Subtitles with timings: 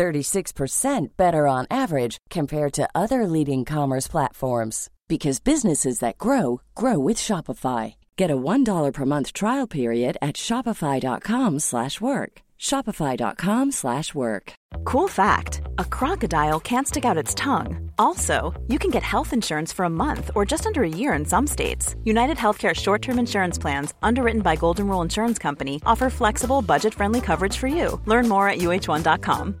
[0.00, 6.98] 36% better on average compared to other leading commerce platforms because businesses that grow grow
[6.98, 7.94] with Shopify.
[8.16, 12.32] Get a $1 per month trial period at shopify.com/work.
[12.68, 14.52] shopify.com/work.
[14.92, 17.90] Cool fact a crocodile can't stick out its tongue.
[17.98, 18.34] Also,
[18.72, 21.46] you can get health insurance for a month or just under a year in some
[21.46, 21.96] states.
[22.04, 26.94] United Healthcare short term insurance plans, underwritten by Golden Rule Insurance Company, offer flexible, budget
[26.94, 28.00] friendly coverage for you.
[28.06, 29.60] Learn more at uh1.com.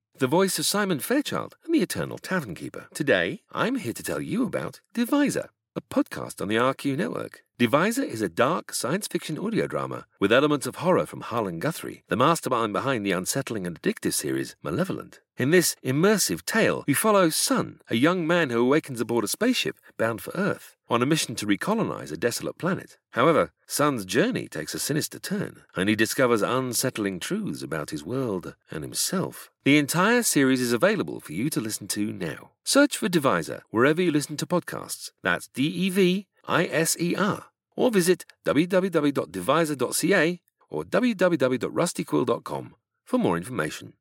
[0.21, 2.85] the voice of Simon Fairchild and the Eternal Tavern Keeper.
[2.93, 7.43] Today, I'm here to tell you about Deviser, a podcast on the RQ network.
[7.57, 12.03] Deviser is a dark science fiction audio drama with elements of horror from Harlan Guthrie,
[12.07, 15.21] the mastermind behind the unsettling and addictive series Malevolent.
[15.37, 19.77] In this immersive tale, we follow Sun, a young man who awakens aboard a spaceship
[19.97, 22.97] bound for Earth, on a mission to recolonize a desolate planet.
[23.11, 28.55] However, Sun's journey takes a sinister turn, and he discovers unsettling truths about his world
[28.69, 29.49] and himself.
[29.63, 32.51] The entire series is available for you to listen to now.
[32.65, 35.11] Search for Deviser wherever you listen to podcasts.
[35.23, 37.45] That's D E V I S E R.
[37.77, 42.75] Or visit www.divisor.ca or www.rustyquill.com
[43.05, 43.93] for more information.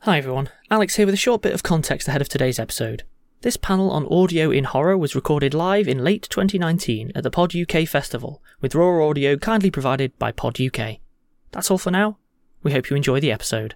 [0.00, 3.04] Hi everyone, Alex here with a short bit of context ahead of today's episode.
[3.42, 7.56] This panel on audio in horror was recorded live in late 2019 at the Pod
[7.56, 10.98] UK Festival, with raw audio kindly provided by Pod UK.
[11.50, 12.18] That's all for now.
[12.62, 13.74] We hope you enjoy the episode.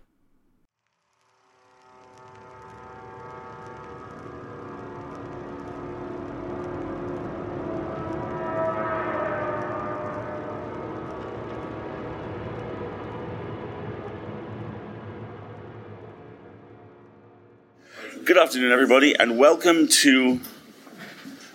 [18.26, 20.41] Good afternoon, everybody, and welcome to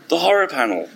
[0.08, 0.88] the horror panel.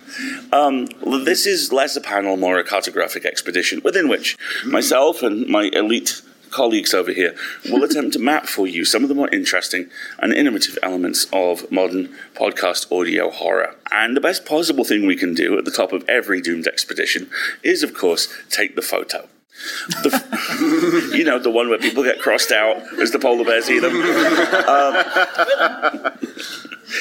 [0.50, 5.68] Um, this is less a panel, more a cartographic expedition, within which myself and my
[5.74, 7.36] elite colleagues over here
[7.68, 11.70] will attempt to map for you some of the more interesting and innovative elements of
[11.70, 13.76] modern podcast audio horror.
[13.92, 17.28] And the best possible thing we can do at the top of every doomed expedition
[17.62, 19.28] is, of course, take the photo.
[19.88, 23.80] The, you know, the one where people get crossed out as the polar bears eat
[23.80, 23.96] them.
[24.66, 26.18] Um,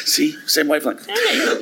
[0.06, 1.08] see, same wavelength.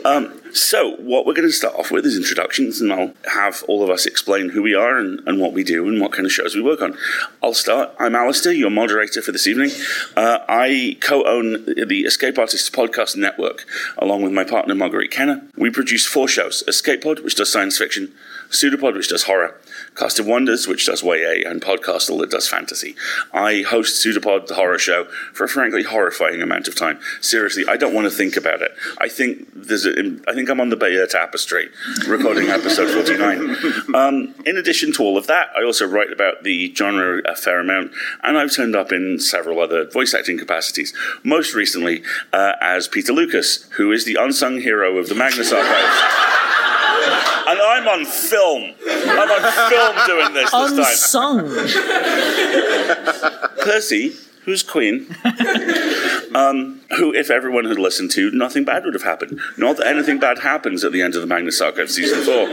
[0.06, 3.84] Um, so, what we're going to start off with is introductions, and I'll have all
[3.84, 6.32] of us explain who we are and, and what we do and what kind of
[6.32, 6.96] shows we work on.
[7.42, 7.92] I'll start.
[8.00, 9.72] I'm Alasdair, your moderator for this evening.
[10.16, 13.66] Uh, I co own the Escape Artists Podcast Network
[13.98, 15.42] along with my partner Marguerite Kenner.
[15.58, 18.14] We produce four shows Escape Pod, which does science fiction,
[18.54, 19.60] Pseudopod, which does horror,
[19.96, 22.96] Cast of Wonders, which does YA, and Podcastle, that does fantasy.
[23.34, 27.00] I host Pseudopod, the horror show, for a frankly horrifying amount of time.
[27.20, 28.72] Seriously, I don't want to think about it.
[29.00, 31.70] I think there's a, I think I'm on the Bayeux Tapestry,
[32.08, 33.96] recording episode 49.
[33.96, 37.60] Um, in addition to all of that, I also write about the genre a fair
[37.60, 37.92] amount,
[38.22, 40.94] and I've turned up in several other voice acting capacities.
[41.24, 46.53] Most recently, uh, as Peter Lukas, who is the unsung hero of the Magnus Archives.
[47.46, 48.74] And I'm on film.
[48.88, 51.40] I'm on film doing this this time.
[51.40, 51.50] Unsung!
[53.64, 54.14] Percy,
[54.46, 55.08] who's Queen,
[56.36, 59.40] um, who, if everyone had listened to, nothing bad would have happened.
[59.58, 62.50] Not that anything bad happens at the end of the Magnus Archives season four.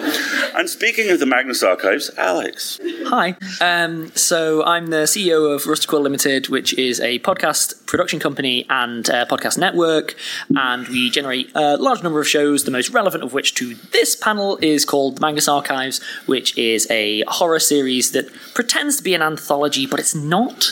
[0.58, 2.80] And speaking of the Magnus Archives, Alex.
[3.06, 3.36] Hi.
[3.60, 9.04] Um, so I'm the CEO of Rusty Limited, which is a podcast production company and
[9.04, 10.14] podcast network,
[10.56, 12.64] and we generate a large number of shows.
[12.64, 16.86] The most relevant of which to this panel is called the Magnus Archives, which is
[16.90, 20.70] a horror series that pretends to be an anthology, but it's not.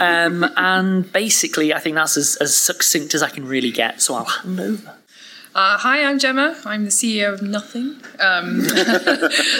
[0.00, 2.56] um, and basically, I think that's as, as
[2.96, 4.00] as I can really get.
[4.02, 4.96] So I'll hand over.
[5.54, 6.60] Uh, hi, I'm Gemma.
[6.66, 7.96] I'm the CEO of Nothing.
[8.20, 8.66] Um,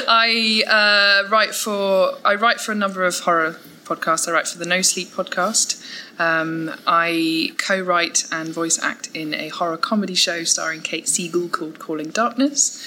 [0.08, 4.28] I uh, write for I write for a number of horror podcasts.
[4.28, 5.82] I write for the No Sleep podcast.
[6.18, 11.78] Um, I co-write and voice act in a horror comedy show starring Kate Siegel called
[11.78, 12.86] Calling Darkness.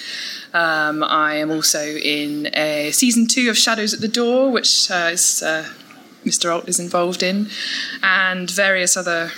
[0.54, 5.10] Um, I am also in a season two of Shadows at the Door, which uh,
[5.12, 5.68] is, uh,
[6.26, 6.54] Mr.
[6.54, 7.50] Ault is involved in,
[8.04, 9.32] and various other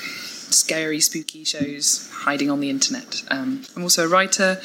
[0.54, 3.24] scary, spooky shows hiding on the internet.
[3.30, 4.62] Um, I'm also a writer.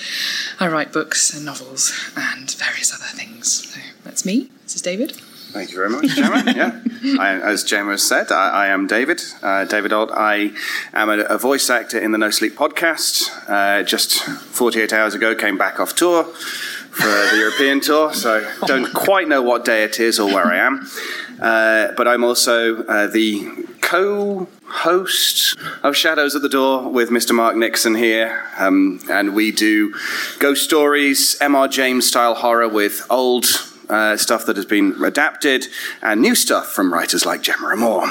[0.60, 3.72] I write books and novels and various other things.
[3.72, 4.50] So that's me.
[4.64, 5.12] This is David.
[5.56, 6.42] Thank you very much, Gemma.
[6.54, 6.80] yeah,
[7.18, 9.22] I, as Gemma said, I, I am David.
[9.42, 10.10] Uh, David Ault.
[10.12, 10.52] I
[10.92, 13.30] am a, a, voice actor in the No Sleep podcast.
[13.48, 16.26] Uh, just 48 hours ago, came back off tour
[16.96, 20.56] for the European tour, so don't quite know what day it is or where I
[20.56, 20.88] am.
[21.40, 27.34] Uh, but I'm also uh, the co host of Shadows at the Door with Mr.
[27.34, 28.44] Mark Nixon here.
[28.58, 29.94] Um, and we do
[30.38, 31.68] ghost stories, M.R.
[31.68, 33.44] James style horror with old
[33.90, 35.66] uh, stuff that has been adapted
[36.02, 38.04] and new stuff from writers like Gemma Amor.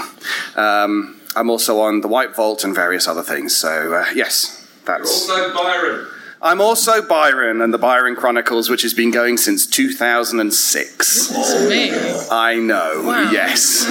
[0.55, 3.55] Um, I'm also on The White Vault and various other things.
[3.55, 5.27] So, uh, yes, that's.
[5.27, 6.07] You're also Byron.
[6.45, 11.27] I'm also Byron and the Byron Chronicles, which has been going since 2006.
[11.29, 11.91] That's me.
[12.29, 13.31] I know, Wow.
[13.31, 13.83] yes.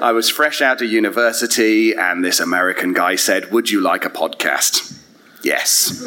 [0.00, 4.10] I was fresh out of university, and this American guy said, Would you like a
[4.10, 4.97] podcast?
[5.48, 6.02] Yes.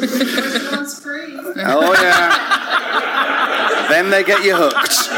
[1.64, 3.86] Oh, yeah.
[3.88, 4.92] then they get you hooked.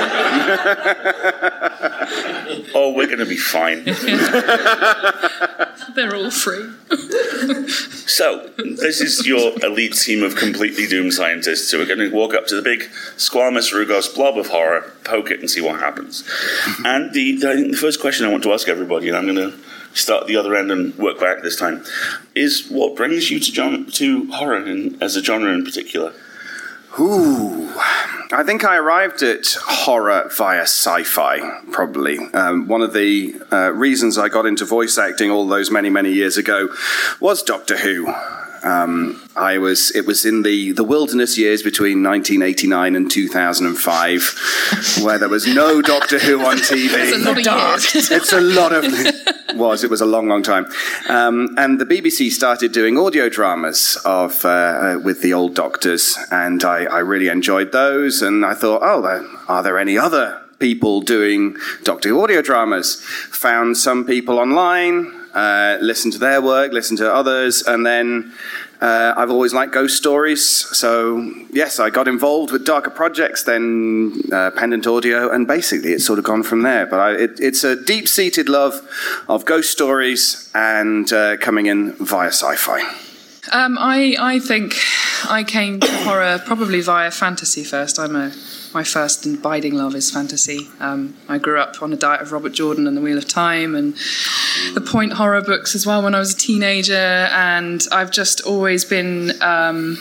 [2.77, 3.85] Oh, we're going to be fine.
[5.95, 6.71] They're all free.
[8.07, 11.69] So, this is your elite team of completely doomed scientists.
[11.71, 12.83] So, we're going to walk up to the big
[13.17, 16.23] squamous Rugose blob of horror, poke it, and see what happens.
[16.85, 19.51] And the, I think the first question I want to ask everybody, and I'm going
[19.51, 19.59] to
[19.95, 21.85] start at the other end and work back this time,
[22.35, 26.13] is what brings you to, gen- to horror in, as a genre in particular?
[26.99, 27.73] Ooh,
[28.31, 31.61] I think I arrived at horror via sci-fi.
[31.73, 35.91] Probably um, one of the uh, reasons I got into voice acting all those many
[35.91, 36.69] many years ago
[37.19, 38.07] was Doctor Who.
[38.65, 45.19] Um, I was it was in the the wilderness years between 1989 and 2005, where
[45.19, 46.91] there was no Doctor Who on TV.
[46.93, 48.11] It's a lot of years.
[48.11, 48.85] it's a lot of
[49.55, 50.67] was it was a long long time
[51.09, 56.19] um, and the bbc started doing audio dramas of uh, uh, with the old doctors
[56.31, 60.43] and I, I really enjoyed those and i thought oh there, are there any other
[60.59, 63.01] people doing doctor Who audio dramas
[63.31, 68.33] found some people online uh, listened to their work listen to others and then
[68.85, 74.21] uh, I've always liked ghost stories, so yes, I got involved with Darker Projects, then
[74.31, 76.85] uh, Pendant Audio, and basically it's sort of gone from there.
[76.85, 78.87] But I, it, it's a deep seated love
[79.27, 82.81] of ghost stories and uh, coming in via sci fi.
[83.53, 84.75] Um, I I think
[85.31, 87.99] I came to horror probably via fantasy first.
[87.99, 88.33] I'm a
[88.75, 90.67] my first and abiding love is fantasy.
[90.81, 93.75] Um, I grew up on a diet of Robert Jordan and The Wheel of Time
[93.75, 93.95] and
[94.75, 96.93] the Point horror books as well when I was a teenager.
[96.93, 99.97] And I've just always been, um,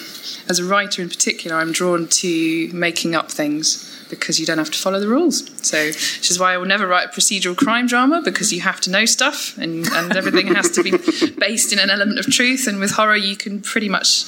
[0.50, 4.72] as a writer in particular, I'm drawn to making up things because you don't have
[4.72, 5.50] to follow the rules.
[5.66, 8.82] So, which is why I will never write a procedural crime drama because you have
[8.82, 10.92] to know stuff and, and everything has to be
[11.40, 12.68] based in an element of truth.
[12.68, 14.26] And with horror, you can pretty much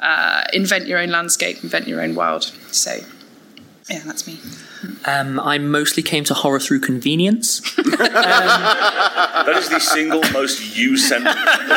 [0.00, 2.44] uh, invent your own landscape, invent your own world.
[2.70, 3.00] So,
[3.88, 4.40] yeah, that's me.
[5.04, 7.60] Um, I mostly came to horror through convenience.
[9.44, 11.68] That is the single most you sentence I've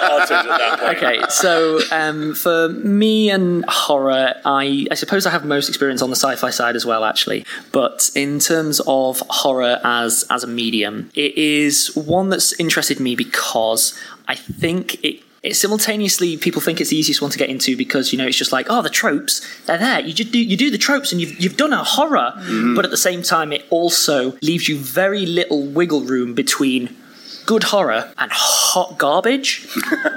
[0.00, 0.96] uttered at that point.
[0.96, 6.10] Okay, so um, for me and horror, I, I suppose I have most experience on
[6.10, 7.44] the sci-fi side as well, actually.
[7.72, 13.16] But in terms of horror as as a medium, it is one that's interested me
[13.16, 13.98] because
[14.28, 15.22] I think it.
[15.42, 18.36] It simultaneously, people think it's the easiest one to get into because you know it's
[18.36, 20.00] just like, oh, the tropes, they're there.
[20.00, 22.32] You just do you do the tropes, and you've you've done a horror.
[22.36, 22.74] Mm-hmm.
[22.74, 26.94] But at the same time, it also leaves you very little wiggle room between
[27.50, 29.66] good horror and hot garbage,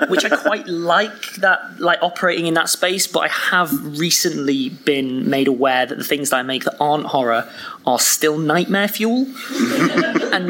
[0.07, 3.07] which I quite like that, like operating in that space.
[3.07, 7.07] But I have recently been made aware that the things that I make that aren't
[7.07, 7.49] horror
[7.87, 9.25] are still nightmare fuel,
[10.31, 10.49] and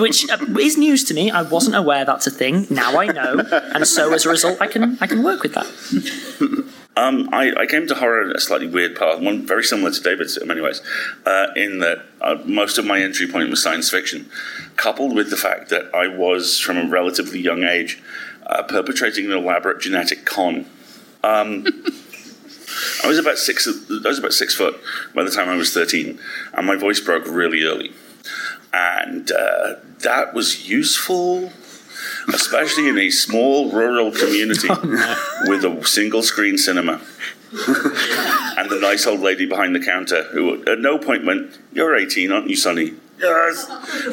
[0.00, 1.30] which uh, is news to me.
[1.30, 2.66] I wasn't aware that's a thing.
[2.70, 3.38] Now I know,
[3.72, 6.74] and so as a result, I can I can work with that.
[6.98, 10.00] Um, I, I came to horror in a slightly weird path, one very similar to
[10.00, 10.82] David's in many ways,
[11.24, 14.28] uh, in that uh, most of my entry point was science fiction,
[14.74, 18.02] coupled with the fact that I was, from a relatively young age,
[18.46, 20.66] uh, perpetrating an elaborate genetic con.
[21.22, 21.68] Um,
[23.04, 23.68] I was about six.
[23.68, 24.80] I was about six foot
[25.14, 26.18] by the time I was thirteen,
[26.52, 27.92] and my voice broke really early,
[28.72, 31.52] and uh, that was useful
[32.32, 37.00] especially in a small rural community oh, with a single screen cinema.
[37.50, 42.30] and the nice old lady behind the counter who at no point went, You're 18,
[42.30, 42.94] aren't you, Sonny?
[43.18, 43.68] Yes.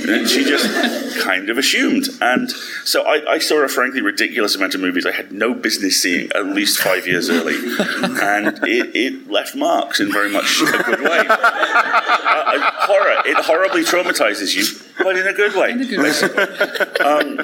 [0.08, 2.08] And she just kind of assumed.
[2.22, 2.50] And
[2.84, 6.32] so I, I, saw a frankly ridiculous amount of movies I had no business seeing
[6.34, 7.56] at least five years early.
[7.56, 11.20] And it, it left marks in very much a good way.
[11.20, 14.66] uh, uh, horror, it horribly traumatizes you,
[15.04, 15.72] but in a good way.
[15.72, 17.06] In a good way.
[17.06, 17.40] Um,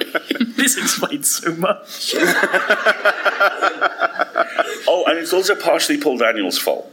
[0.56, 2.14] This explains so much.
[4.86, 6.91] Oh, and it's also partially Paul Daniels' fault.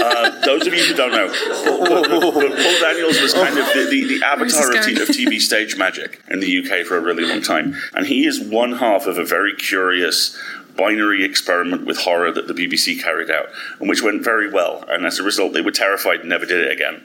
[0.00, 1.28] Uh, those of you who don't know,
[1.64, 5.08] Paul, Paul- Paul- Paul Daniels was kind of the, the, the avatar of, t- of
[5.08, 7.74] TV stage magic in the UK for a really long time.
[7.94, 10.36] And he is one half of a very curious
[10.76, 13.46] binary experiment with horror that the BBC carried out,
[13.78, 14.84] and which went very well.
[14.88, 17.00] And as a result, they were terrified and never did it again.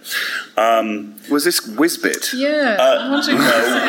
[0.57, 2.33] Um, Was this Wizbit?
[2.33, 2.77] Yeah.
[2.79, 3.21] Uh, I'm no,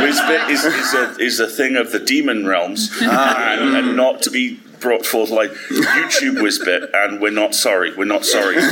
[0.07, 4.31] Wizbit is, is, a, is a thing of the demon realms and, and not to
[4.31, 7.95] be brought forth like YouTube Wizbit, and we're not sorry.
[7.95, 8.57] We're not sorry.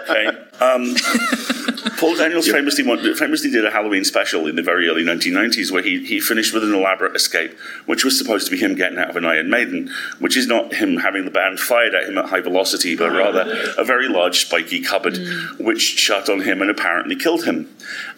[0.00, 0.28] okay.
[0.60, 0.96] Um,
[1.98, 2.84] Paul Daniels famously,
[3.14, 6.62] famously did a Halloween special in the very early 1990s where he, he finished with
[6.62, 9.90] an elaborate escape, which was supposed to be him getting out of an Iron Maiden,
[10.18, 13.16] which is not him having the band fired at him at high velocity, but ah.
[13.16, 15.60] rather a very large spiky cupboard mm.
[15.64, 17.74] which shut on him and apparently killed him.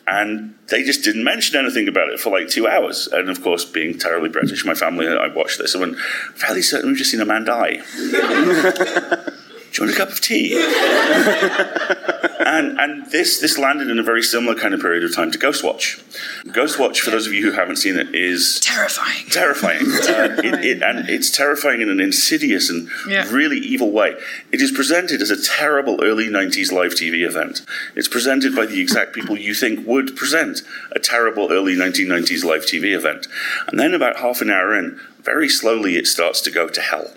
[0.07, 3.07] And they just didn't mention anything about it for like two hours.
[3.09, 5.99] And of course, being terribly British, my family, I watched this and went,
[6.35, 7.83] fairly certain we've just seen a man die.
[9.71, 10.55] Do you want a cup of tea?
[12.49, 15.39] and and this this landed in a very similar kind of period of time to
[15.39, 16.03] Ghostwatch.
[16.47, 19.27] Ghostwatch, for those of you who haven't seen it, is Terrifying.
[19.31, 19.83] terrifying.
[20.09, 23.29] Uh, it, it, and it's terrifying in an insidious and Yeah.
[23.31, 24.15] really evil way.
[24.51, 27.61] It is presented as a terrible early 90s live TV event.
[27.95, 30.63] It's presented by the exact people you think would present
[30.93, 33.27] a terrible early 1990s live TV event.
[33.69, 37.13] And then about half an hour in, very slowly it starts to go to hell.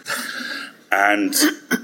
[0.91, 1.33] And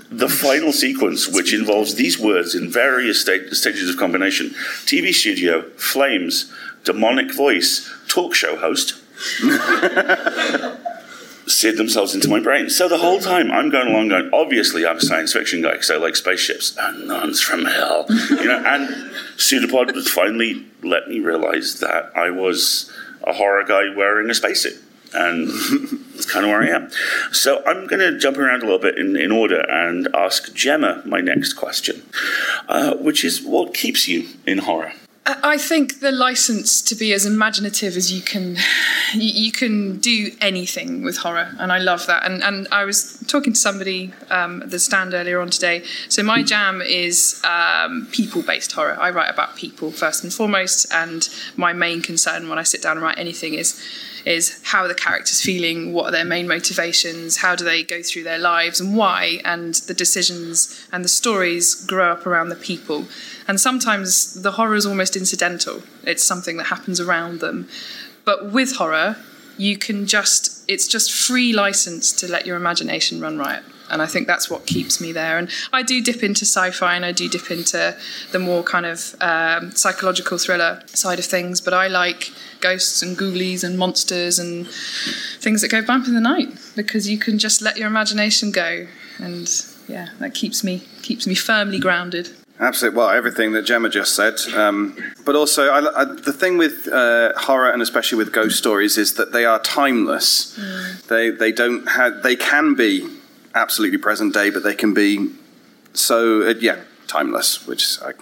[0.09, 4.49] the final sequence, which involves these words in various sta- stages of combination
[4.85, 6.51] TV studio, flames,
[6.83, 9.01] demonic voice, talk show host,
[11.47, 12.69] seared themselves into my brain.
[12.69, 15.91] So the whole time I'm going along going, obviously I'm a science fiction guy because
[15.91, 18.05] I like spaceships and nuns from hell.
[18.09, 18.89] You know, and
[19.37, 22.91] Pseudopod finally let me realize that I was
[23.23, 24.81] a horror guy wearing a spacesuit.
[25.13, 25.49] And
[26.15, 26.89] it's kind of where I am.
[27.31, 31.01] So I'm going to jump around a little bit in, in order and ask Gemma
[31.05, 32.03] my next question,
[32.67, 34.93] uh, which is what keeps you in horror?
[35.29, 38.55] I think the license to be as imaginative as you can,
[39.13, 42.25] you, you can do anything with horror, and I love that.
[42.25, 45.83] And and I was talking to somebody um, at the stand earlier on today.
[46.07, 48.97] So my jam is um, people-based horror.
[48.99, 52.95] I write about people first and foremost, and my main concern when I sit down
[52.97, 53.81] and write anything is
[54.25, 58.01] is how are the characters feeling, what are their main motivations, how do they go
[58.01, 62.55] through their lives, and why, and the decisions and the stories grow up around the
[62.55, 63.05] people.
[63.47, 67.67] And sometimes the horror is almost incidental, it's something that happens around them.
[68.25, 69.17] But with horror,
[69.57, 73.63] you can just, it's just free license to let your imagination run riot.
[73.89, 75.37] And I think that's what keeps me there.
[75.37, 77.97] And I do dip into sci fi and I do dip into
[78.31, 81.61] the more kind of um, psychological thriller side of things.
[81.61, 84.67] But I like ghosts and ghoulies and monsters and
[85.39, 88.87] things that go bump in the night because you can just let your imagination go.
[89.19, 89.49] And
[89.87, 92.29] yeah, that keeps me keeps me firmly grounded.
[92.59, 92.97] Absolutely.
[92.97, 94.35] Well, everything that Gemma just said.
[94.55, 98.97] Um, but also, I, I, the thing with uh, horror and especially with ghost stories
[98.97, 100.57] is that they are timeless.
[101.07, 102.23] They they don't have.
[102.23, 103.07] They can be
[103.53, 105.29] absolutely present day, but they can be
[105.93, 107.67] so uh, yeah timeless.
[107.67, 108.13] Which I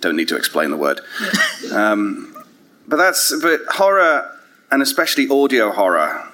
[0.00, 1.00] don't need to explain the word.
[1.72, 2.34] Um,
[2.86, 4.30] but that's but horror
[4.70, 6.28] and especially audio horror.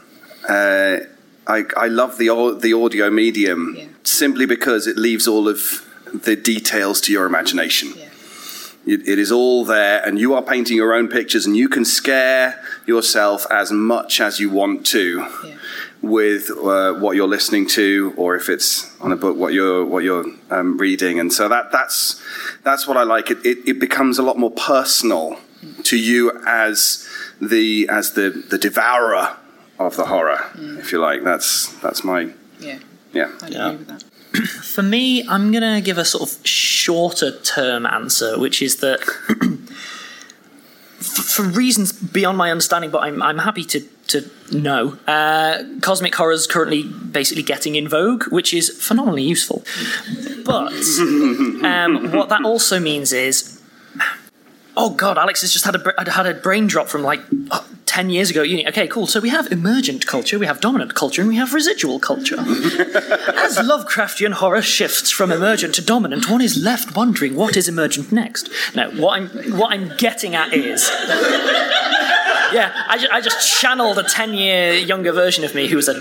[0.48, 0.98] Uh,
[1.46, 3.86] I, I love the the audio medium Yeah.
[4.02, 7.92] simply because it leaves all of the details to your imagination.
[7.96, 8.06] Yeah.
[8.86, 11.84] It, it is all there, and you are painting your own pictures, and you can
[11.84, 15.26] scare yourself as much as you want to.
[15.44, 15.54] Yeah.
[16.02, 20.02] With uh, what you're listening to, or if it's on a book, what you're what
[20.02, 22.18] you're um, reading, and so that that's
[22.64, 23.30] that's what I like.
[23.30, 25.38] It, it it becomes a lot more personal
[25.84, 27.06] to you as
[27.38, 29.36] the as the the devourer
[29.78, 31.22] of the horror, if you like.
[31.22, 32.78] That's that's my Yeah,
[33.12, 33.30] yeah.
[33.42, 33.66] I Yeah.
[33.66, 34.04] agree with that.
[34.62, 39.00] For me, I'm going to give a sort of shorter term answer, which is that
[41.00, 46.32] for reasons beyond my understanding, but I'm, I'm happy to, to know, uh, cosmic horror
[46.32, 49.64] is currently basically getting in vogue, which is phenomenally useful.
[50.44, 50.72] But
[51.64, 53.60] um, what that also means is
[54.76, 57.20] Oh God, Alex has just had a had a brain drop from like
[57.90, 58.42] oh, ten years ago.
[58.42, 58.66] at Uni.
[58.68, 59.06] Okay, cool.
[59.06, 62.38] So we have emergent culture, we have dominant culture, and we have residual culture.
[62.40, 68.12] As Lovecraftian horror shifts from emergent to dominant, one is left wondering what is emergent
[68.12, 68.48] next.
[68.74, 69.28] No, what I'm
[69.58, 70.90] what I'm getting at is.
[72.52, 75.88] Yeah, I, ju- I just channeled a 10 year younger version of me who was
[75.88, 75.94] a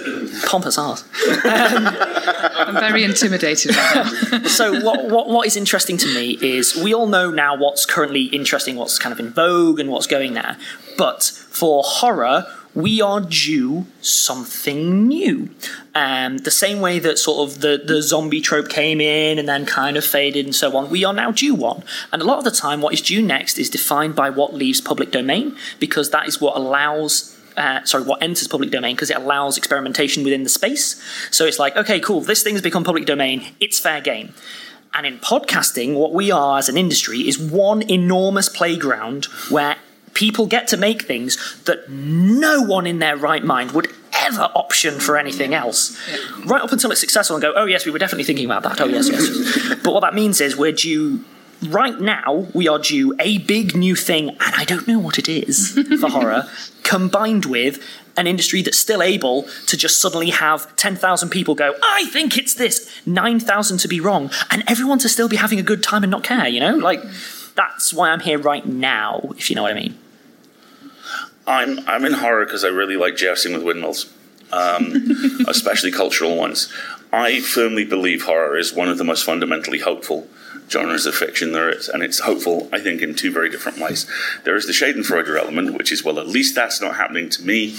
[0.47, 1.03] pompous ass.
[1.45, 4.47] Um, I'm very intimidated by that.
[4.57, 8.23] so what, what what is interesting to me is we all know now what's currently
[8.23, 10.57] interesting, what's kind of in vogue, and what's going there.
[10.99, 15.49] But for horror, we are due something new.
[15.95, 19.65] Um, the same way that sort of the, the zombie trope came in and then
[19.65, 21.83] kind of faded and so on, we are now due one.
[22.11, 24.81] And a lot of the time, what is due next is defined by what leaves
[24.81, 29.17] public domain, because that is what allows uh, sorry, what enters public domain because it
[29.17, 31.01] allows experimentation within the space.
[31.31, 34.33] So it's like, okay, cool, this thing has become public domain, it's fair game.
[34.93, 39.77] And in podcasting, what we are as an industry is one enormous playground where
[40.13, 44.99] people get to make things that no one in their right mind would ever option
[44.99, 45.97] for anything else.
[46.45, 48.81] Right up until it's successful and go, oh, yes, we were definitely thinking about that.
[48.81, 49.75] Oh, yes, yes.
[49.83, 51.23] but what that means is we're due
[51.67, 55.27] right now we are due a big new thing and i don't know what it
[55.27, 56.47] is for horror
[56.83, 57.83] combined with
[58.15, 62.53] an industry that's still able to just suddenly have 10,000 people go i think it's
[62.53, 66.11] this 9,000 to be wrong and everyone to still be having a good time and
[66.11, 67.01] not care you know like
[67.59, 69.97] that's why i'm here right now if you know what i mean
[71.49, 74.13] I'm I'm in horror because I really like jousting with windmills,
[74.51, 76.71] um, especially cultural ones.
[77.11, 80.27] I firmly believe horror is one of the most fundamentally hopeful
[80.69, 84.05] genres of fiction there is, and it's hopeful, I think, in two very different ways.
[84.43, 87.75] There is the Schadenfreude element, which is well, at least that's not happening to me.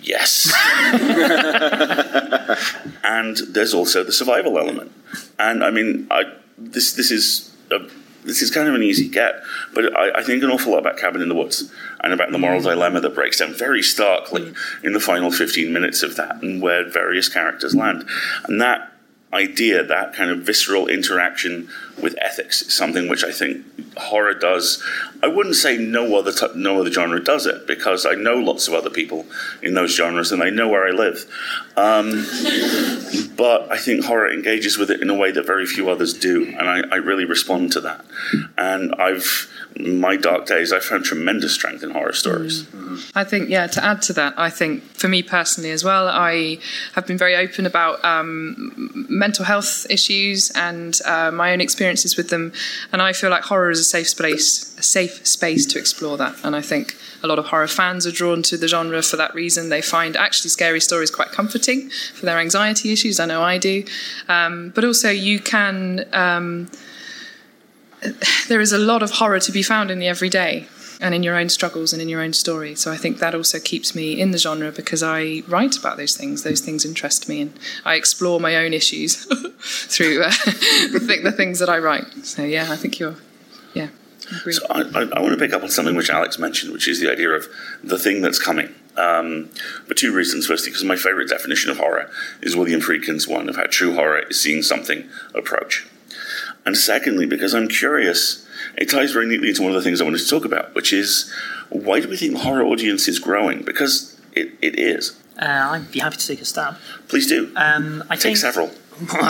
[0.00, 0.52] Yes.
[3.02, 4.92] and there's also the survival element.
[5.36, 7.80] And I mean, I, this this is a,
[8.24, 9.42] this is kind of an easy get,
[9.74, 11.70] but I, I think an awful lot about Cabin in the Woods
[12.02, 14.84] and about the moral dilemma that breaks down very starkly mm.
[14.84, 18.08] in the final 15 minutes of that and where various characters land.
[18.46, 18.92] And that
[19.32, 21.68] idea, that kind of visceral interaction
[22.00, 23.64] with ethics, is something which I think
[23.96, 24.82] horror does.
[25.22, 28.68] I wouldn't say no other t- no other genre does it because I know lots
[28.68, 29.26] of other people
[29.62, 31.24] in those genres and I know where I live.
[31.76, 32.26] Um,
[33.36, 36.46] but I think horror engages with it in a way that very few others do,
[36.58, 38.04] and I, I really respond to that.
[38.56, 42.66] And I've my dark days, I found tremendous strength in horror stories.
[43.14, 46.58] I think, yeah, to add to that, I think for me personally as well, I
[46.94, 52.30] have been very open about um, mental health issues and uh, my own experiences with
[52.30, 52.52] them.
[52.92, 56.34] And I feel like horror is a safe space, a safe space to explore that.
[56.42, 59.34] And I think a lot of horror fans are drawn to the genre for that
[59.34, 59.68] reason.
[59.68, 63.20] They find actually scary stories quite comforting for their anxiety issues.
[63.20, 63.84] I know I do.
[64.28, 66.06] Um, but also, you can.
[66.12, 66.70] Um,
[68.48, 70.66] there is a lot of horror to be found in the everyday
[71.00, 72.74] and in your own struggles and in your own story.
[72.74, 76.16] So I think that also keeps me in the genre because I write about those
[76.16, 76.42] things.
[76.42, 79.24] Those things interest me, and I explore my own issues
[79.94, 82.06] through uh, the, things that I write.
[82.24, 83.16] So yeah, I think you're,
[83.74, 83.88] yeah,
[84.30, 84.50] I.
[84.50, 87.10] So I, I want to pick up on something which Alex mentioned, which is the
[87.10, 87.46] idea of
[87.82, 88.74] the thing that's coming.
[88.96, 89.48] Um,
[89.88, 90.46] for two reasons.
[90.46, 92.08] Firstly, because my favorite definition of horror
[92.40, 95.84] is William Friedkin's one of how true horror is seeing something approach.
[96.64, 98.43] And secondly, because I'm curious,
[98.76, 100.92] it ties very neatly into one of the things I wanted to talk about, which
[100.92, 101.32] is
[101.70, 103.62] why do we think the horror audience is growing?
[103.62, 105.16] Because it, it is.
[105.38, 106.76] uh, i'd be happy to take a stab
[107.08, 107.50] Please do.
[107.56, 108.70] um, i Take think several.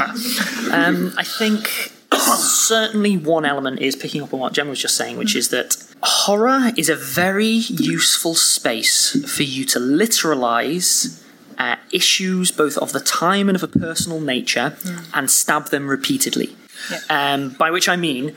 [0.73, 5.17] um, I think certainly one element is picking up on what Gemma was just saying,
[5.17, 11.23] which is that horror is a very useful space for you to literalize
[11.59, 14.77] uh, issues both of the time and of a personal nature
[15.15, 16.55] and stab them repeatedly.
[17.09, 18.35] Um, by which I mean,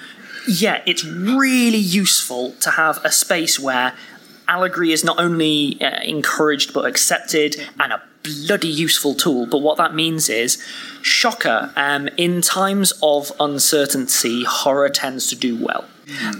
[0.48, 3.94] yeah, it's really useful to have a space where
[4.48, 9.46] allegory is not only uh, encouraged but accepted and a bloody useful tool.
[9.46, 10.64] But what that means is,
[11.02, 15.86] shocker, um, in times of uncertainty, horror tends to do well.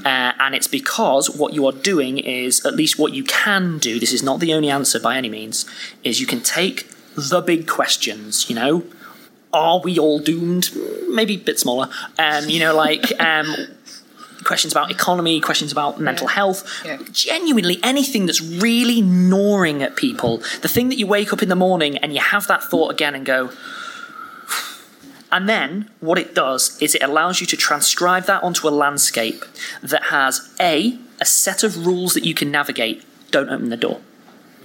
[0.06, 4.00] Uh, and it's because what you are doing is, at least what you can do,
[4.00, 5.65] this is not the only answer by any means,
[6.04, 8.84] is you can take the big questions, you know,
[9.58, 10.70] are we all doomed?
[11.10, 11.89] Maybe a bit smaller.
[12.20, 13.48] Um, you know, like um,
[14.43, 17.00] questions about economy, questions about mental health, Yeah.
[17.12, 20.38] genuinely anything that's really gnawing at people.
[20.62, 23.13] The thing that you wake up in the morning and you have that thought again
[23.15, 23.50] and go,
[25.32, 29.43] and then what it does is it allows you to transcribe that onto a landscape
[29.84, 33.04] that has A, a set of rules that you can navigate.
[33.32, 34.00] Don't open the door.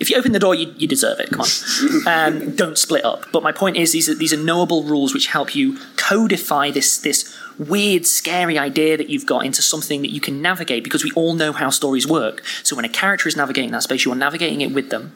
[0.00, 1.30] If you open the door, you, you deserve it.
[1.30, 2.08] Come on.
[2.08, 3.26] Um, don't split up.
[3.32, 6.98] But my point is, these are, these are knowable rules which help you codify this,
[6.98, 11.12] this weird, scary idea that you've got into something that you can navigate because we
[11.12, 12.42] all know how stories work.
[12.62, 15.14] So when a character is navigating that space, you are navigating it with them.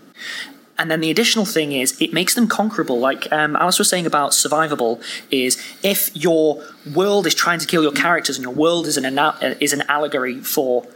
[0.79, 2.99] And then the additional thing is it makes them conquerable.
[2.99, 6.63] Like um, Alice was saying about survivable, is if your
[6.95, 9.83] world is trying to kill your characters and your world is an ana- is an
[9.89, 10.87] allegory for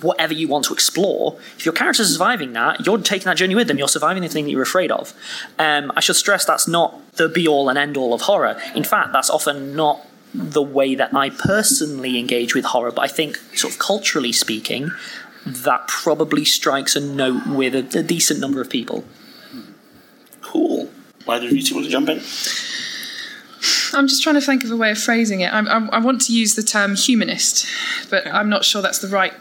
[0.00, 3.54] whatever you want to explore, if your characters are surviving that, you're taking that journey
[3.54, 3.78] with them.
[3.78, 5.14] You're surviving the thing that you're afraid of.
[5.58, 8.60] Um, I should stress that's not the be all and end all of horror.
[8.74, 12.92] In fact, that's often not the way that I personally engage with horror.
[12.92, 14.90] But I think, sort of culturally speaking,
[15.46, 19.04] that probably strikes a note with a, a decent number of people.
[20.42, 20.90] Cool.
[21.26, 22.18] Either of you two want to jump in?
[23.94, 25.52] I'm just trying to think of a way of phrasing it.
[25.52, 27.66] I'm, I'm, I want to use the term humanist,
[28.10, 29.32] but I'm not sure that's the right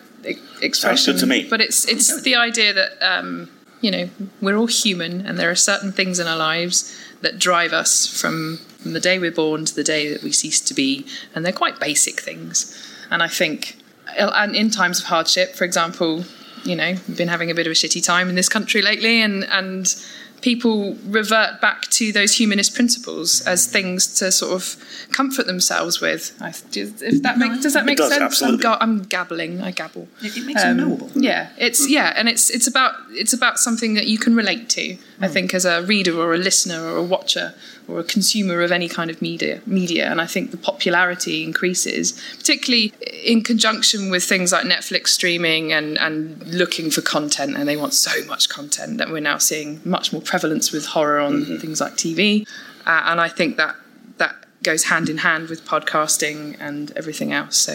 [0.61, 1.17] expression.
[1.17, 1.47] to me.
[1.49, 3.49] But it's it's the idea that um,
[3.81, 4.09] you know
[4.41, 8.59] we're all human, and there are certain things in our lives that drive us from
[8.79, 11.53] from the day we're born to the day that we cease to be, and they're
[11.53, 12.93] quite basic things.
[13.09, 13.77] And I think,
[14.17, 16.25] and in times of hardship, for example,
[16.63, 19.21] you know, we've been having a bit of a shitty time in this country lately,
[19.21, 19.93] and and
[20.41, 24.75] people revert back to those humanist principles as things to sort of
[25.11, 26.37] comfort themselves with.
[26.41, 28.21] I, if that makes does that make does, sense?
[28.21, 28.65] absolutely.
[28.65, 29.61] I'm, ga- I'm gabbling.
[29.61, 30.07] I gabble.
[30.21, 31.11] It, makes Um, them knowable.
[31.15, 34.97] Yeah, it's yeah, and it's it's about it's about something that you can relate to.
[35.19, 37.55] I think as a reader or a listener or a watcher
[37.87, 42.19] or a consumer of any kind of media media, and I think the popularity increases,
[42.37, 47.77] particularly in conjunction with things like Netflix streaming and and looking for content, and they
[47.77, 51.81] want so much content that we're now seeing much more prevalence with horror on things
[51.81, 52.47] like TV,
[52.85, 53.75] uh, and I think that
[54.17, 57.57] that goes hand in hand with podcasting and everything else.
[57.57, 57.73] So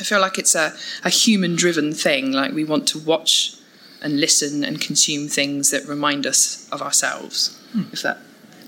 [0.00, 0.72] I feel like it's a,
[1.04, 2.32] a human driven thing.
[2.32, 3.54] Like we want to watch
[4.02, 7.58] and listen and consume things that remind us of ourselves.
[7.92, 8.18] If that,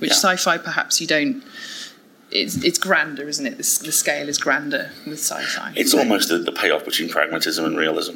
[0.05, 0.17] which Yeah.
[0.37, 1.43] sci-fi perhaps you don't.
[2.31, 3.59] It's, it's grander, isn't it?
[3.59, 5.73] The, the scale is grander with sci-fi.
[5.77, 8.15] It's So almost the, the payoff between pragmatism and realism.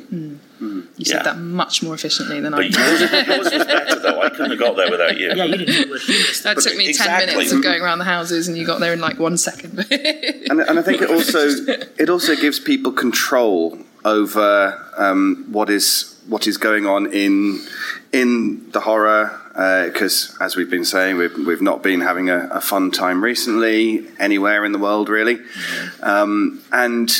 [0.60, 1.12] You yeah.
[1.18, 2.74] said that much more efficiently than I But did.
[2.74, 4.20] yours, yours was better, though.
[4.20, 5.28] I couldn't have got there without you.
[5.36, 6.56] Yeah, you didn't use the word.
[6.56, 7.26] That took me Exactly.
[7.26, 9.78] ten minutes of going around the houses, and you got there in like one second.
[10.50, 11.38] and, and I think it also
[12.02, 17.60] it also gives people control over um, what is what is going on in
[18.12, 22.60] in the horror because as we've been saying we've, we've not been having a, a
[22.60, 25.40] fun time recently anywhere in the world really.
[26.00, 27.10] Um, and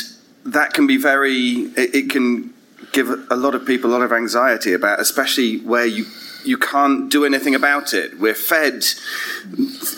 [0.45, 1.33] that can be very
[1.75, 2.53] it, it can
[2.93, 6.05] give a lot of people a lot of anxiety about especially where you
[6.45, 8.19] you can't do anything about it.
[8.19, 8.83] We're fed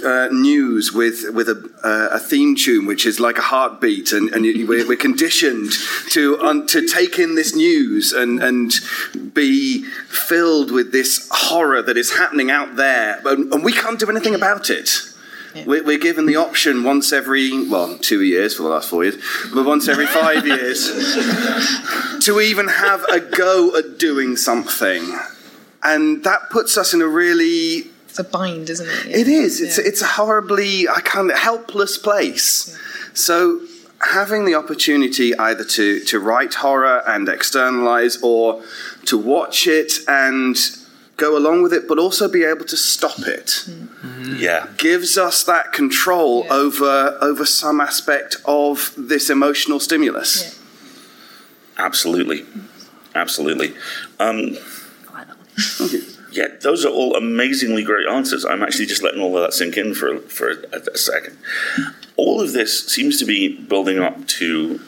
[0.03, 4.29] uh, news with with a, uh, a theme tune which is like a heartbeat, and,
[4.33, 5.71] and you- we're, we're conditioned
[6.11, 8.73] to to take in this news and and
[9.33, 14.09] be filled with this horror that is happening out there, and, and we can't do
[14.09, 14.89] anything about it.
[15.65, 19.17] We're, we're given the option once every well two years for the last four years,
[19.53, 20.85] but once every five years
[22.25, 25.03] to even have a go at doing something,
[25.83, 29.15] and that puts us in a really it's a bind, isn't it?
[29.21, 29.61] it is.
[29.61, 29.85] It's Yeah.
[29.87, 32.77] it's a horribly I can't helpless place.
[33.13, 33.61] So
[34.01, 38.61] having the opportunity either to to write horror and externalize or
[39.05, 40.57] to watch it and
[41.17, 43.63] go along with it but also be able to stop it
[44.37, 44.67] Yeah.
[44.77, 46.53] gives us that control Yeah.
[46.55, 50.31] over over some aspect of this emotional stimulus.
[50.43, 51.85] Yeah.
[51.85, 52.45] Absolutely.
[53.15, 53.73] Absolutely.
[54.19, 54.57] Um,
[56.31, 58.45] yeah, those are all amazingly great answers.
[58.45, 61.37] I'm actually just letting all of that sink in for, for a, a second.
[62.15, 64.79] All of this seems to be building up to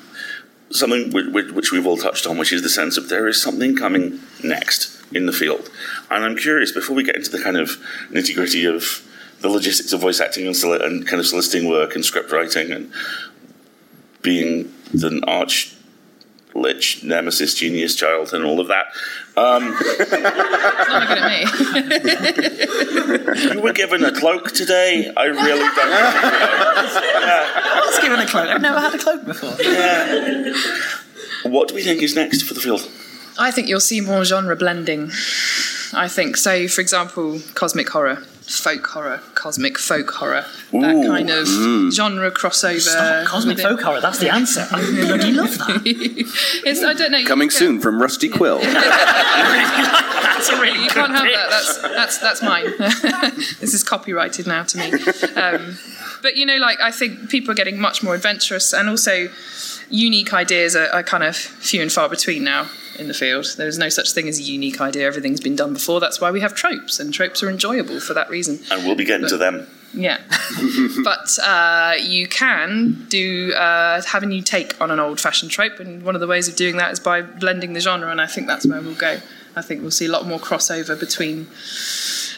[0.71, 4.19] something which, we've all touched on, which is the sense of there is something coming
[4.43, 5.69] next in the field.
[6.10, 7.69] And I'm curious, before we get into the kind of
[8.10, 9.08] nitty gritty of
[9.41, 12.71] the logistics of voice acting and, soli- and kind of soliciting work and script writing
[12.71, 12.91] and
[14.21, 15.76] being the arch
[16.55, 18.85] Lich, Nemesis, Genius Child, and all of that.
[19.35, 21.47] Um, It's not looking at
[23.47, 23.53] me.
[23.55, 25.11] you were given a cloak today.
[25.17, 25.77] I really don't.
[25.83, 28.49] I was given a cloak.
[28.49, 29.49] I've never had a cloak before.
[31.51, 32.87] What do we think is next for the field?
[33.39, 35.09] I think you'll see more genre blending.
[35.93, 36.67] I think so.
[36.67, 41.47] For example, cosmic horror, folk horror, cosmic folk horror, that kind of
[41.93, 42.79] genre crossover.
[42.82, 44.01] Stop, cosmic within- folk horror.
[44.01, 44.67] That's the answer.
[44.71, 45.82] I bloody love that.
[46.65, 47.23] It's, I don't know.
[47.25, 48.60] Coming can- soon from Rusty Quill.
[49.43, 51.36] That's a really You good can't have pitch.
[51.36, 51.49] that.
[51.49, 52.65] That's that's that's mine.
[53.60, 54.91] this is copyrighted now to me.
[55.36, 55.77] Um,
[56.21, 59.29] but you know, like I think people are getting much more adventurous, and also
[59.89, 62.67] unique ideas are, are kind of few and far between now
[62.99, 63.45] in the field.
[63.58, 65.06] There's no such thing as a unique idea.
[65.08, 65.99] Everything's been done before.
[65.99, 68.60] That's why we have tropes, and tropes are enjoyable for that reason.
[68.71, 69.67] And we'll be getting to them.
[69.93, 70.19] Yeah,
[71.03, 76.03] but uh, you can do uh, have a new take on an old-fashioned trope, and
[76.03, 78.10] one of the ways of doing that is by blending the genre.
[78.10, 79.19] And I think that's where we'll go.
[79.56, 81.47] I think we'll see a lot more crossover between,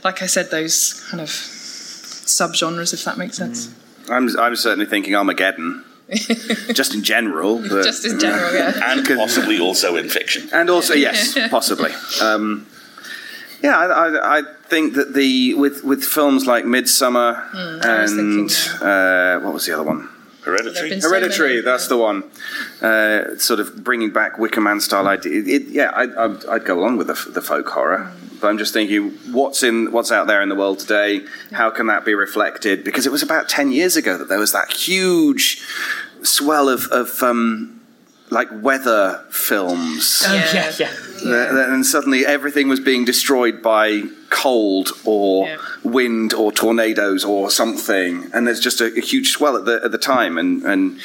[0.03, 3.73] like I said, those kind of subgenres, if that makes sense.
[4.09, 5.84] I'm, I'm certainly thinking Armageddon,
[6.73, 7.59] just in general.
[7.59, 8.73] But, Just in general, yeah.
[8.91, 10.49] And possibly also in fiction.
[10.53, 11.91] and also yes, possibly.
[12.21, 12.67] Um,
[13.63, 18.49] yeah, I, I, I think that the with with films like Midsommar I was and
[18.49, 20.09] thinking, uh, what was the other one?
[20.45, 21.01] Hereditary.
[21.01, 21.49] so Hereditary.
[21.49, 22.23] many, that's the one.
[22.81, 25.41] Uh, sort of bringing back Wicker Man style idea.
[25.45, 28.11] It, yeah, I, I'd, I'd go along with the, the folk horror.
[28.41, 31.21] But I'm just thinking, what's in what's out there in the world today?
[31.51, 32.83] How can that be reflected?
[32.83, 35.61] Because it was about ten years ago that there was that huge
[36.21, 37.81] swell of, of um,
[38.29, 40.23] like weather films.
[40.27, 40.71] Oh, Yeah.
[40.77, 41.31] yeah, yeah.
[41.31, 45.57] Th- th- And suddenly everything was being destroyed by cold or Yeah.
[45.83, 48.29] wind or tornadoes or something.
[48.33, 50.37] And there's just a, a huge swell at the, at the time.
[50.37, 50.99] And, and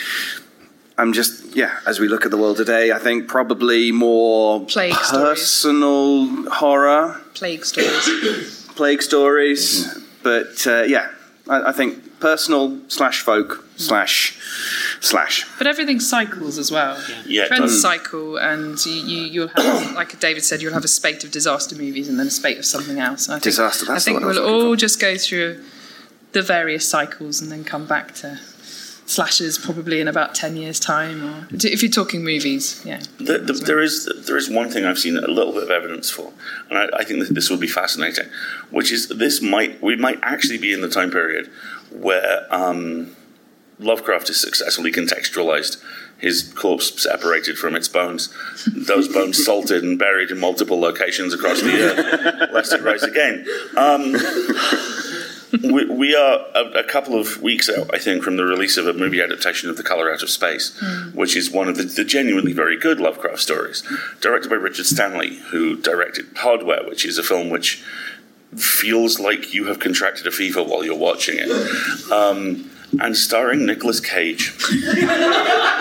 [0.99, 4.95] I'm just, yeah, as we look at the world today, I think probably more Plague
[4.95, 5.41] stories.
[5.41, 8.67] personal horror, Plague stories.
[8.77, 9.87] plague stories.
[10.23, 11.09] But uh, yeah,
[11.49, 14.39] I, I think personal slash folk slash
[15.01, 15.47] slash.
[15.59, 17.03] But everything cycles as well.
[17.27, 17.83] Yeah, it Trends does.
[17.83, 21.75] cycle, and you, you, you'll have, like David said, you'll have a spate of disaster
[21.77, 23.27] movies and then a spate of something else.
[23.27, 24.77] And I think, Disaster, that's I the think one we'll looking all for.
[24.77, 25.63] just go through
[26.33, 28.39] the various cycles and then come back to
[29.07, 31.25] slashes probably in about 10 years' time.
[31.25, 33.01] Or if you're talking movies, yeah.
[33.19, 36.11] The, the, there is there is one thing I've seen a little bit of evidence
[36.11, 36.33] for,
[36.69, 38.27] and I, I think that this will be fascinating,
[38.71, 41.51] which is this might we might actually be in the time period
[41.91, 43.17] where um,
[43.81, 45.83] Lovecraft has successfully contextualized.
[46.19, 48.33] His corpse separated from its bones,
[48.67, 53.47] those bones salted and buried in multiple locations across the earth, lest it rise again.
[53.75, 54.15] Um,
[55.73, 58.87] we, we are a, a couple of weeks out, I think, from the release of
[58.87, 60.79] a movie adaptation of The Color Out of Space,
[61.15, 63.83] which is one of the, the genuinely very good Lovecraft stories,
[64.21, 67.83] directed by Richard Stanley, who directed Hardware, which is a film which
[68.57, 71.51] feels like you have contracted a fever while you're watching it,
[72.13, 74.55] um, and starring Nicolas Cage.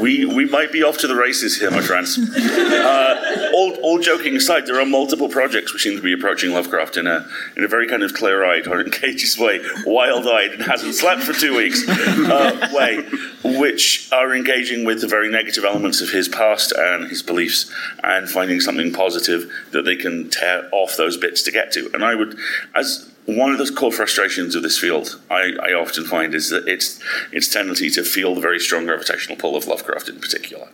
[0.00, 2.18] We, we might be off to the races here, my friends.
[2.18, 3.23] Uh,
[3.54, 7.06] all, all joking aside, there are multiple projects which seem to be approaching Lovecraft in
[7.06, 11.22] a in a very kind of clear-eyed or in Cage's way, wild-eyed and hasn't slept
[11.22, 13.04] for two weeks uh, way,
[13.58, 18.28] which are engaging with the very negative elements of his past and his beliefs, and
[18.28, 21.88] finding something positive that they can tear off those bits to get to.
[21.94, 22.36] And I would,
[22.74, 26.66] as one of the core frustrations of this field, I, I often find, is that
[26.66, 27.00] it's
[27.32, 30.68] its tendency to feel the very strong gravitational pull of Lovecraft in particular,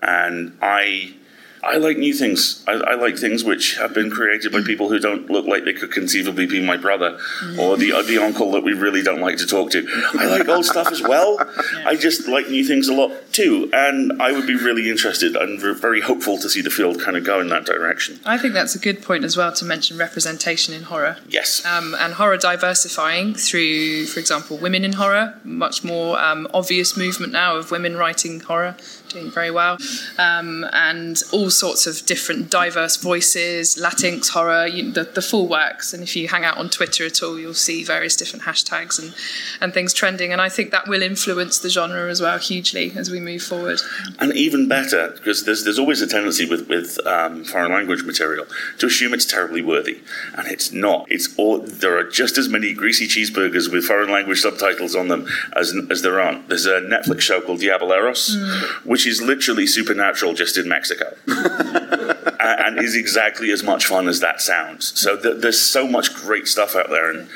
[0.00, 1.14] and I.
[1.62, 2.62] I like new things.
[2.66, 5.72] I, I like things which have been created by people who don't look like they
[5.72, 7.18] could conceivably be my brother
[7.58, 9.86] or the the uncle that we really don't like to talk to.
[10.18, 11.38] I like old stuff as well.
[11.84, 15.60] I just like new things a lot too, and I would be really interested and
[15.60, 18.20] very hopeful to see the field kind of go in that direction.
[18.24, 21.18] I think that's a good point as well to mention representation in horror.
[21.28, 21.64] Yes.
[21.66, 25.38] um, and horror diversifying through, for example, women in horror.
[25.44, 28.76] Much more um, obvious movement now of women writing horror,
[29.10, 29.76] doing very well,
[30.18, 35.92] um, and all sorts of different diverse voices, Latinx horror, you, the, the full works.
[35.92, 39.14] And if you hang out on Twitter at all, you'll see various different hashtags and,
[39.60, 40.32] and things trending.
[40.32, 43.80] And I think that will influence the genre as well hugely as we move forward.
[44.18, 48.46] And even better, because there's there's always a tendency with with um, foreign language material
[48.78, 50.00] to assume it's terribly worthy,
[50.34, 51.06] and it's not.
[51.10, 55.26] It's all there are just as many greasy cheeseburgers with foreign language subtitles on them
[55.54, 56.48] as as there aren't.
[56.48, 58.36] There's a Netflix show called Diableros,
[58.84, 64.20] which is literally supernatural just in Mexico, A- and is exactly as much fun as
[64.20, 64.98] that sounds.
[64.98, 67.28] So th- there's so much great stuff out there, and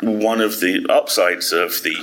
[0.00, 1.96] one of the upsides of the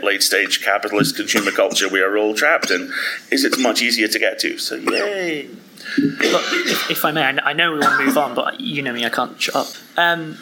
[0.00, 2.92] uh, late stage capitalist consumer culture we are all trapped in
[3.30, 4.58] is it's much easier to get to.
[4.58, 5.48] So, yay.
[5.96, 8.92] But if, if I may, I know we want to move on, but you know
[8.92, 9.68] me, I can't shut up.
[9.96, 10.36] Um,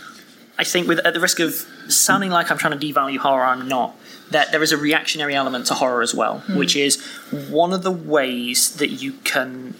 [0.58, 1.54] I think, with at the risk of
[1.88, 3.96] sounding like I'm trying to devalue horror, I'm not.
[4.30, 7.04] That there is a reactionary element to horror as well, which is
[7.50, 9.74] one of the ways that you can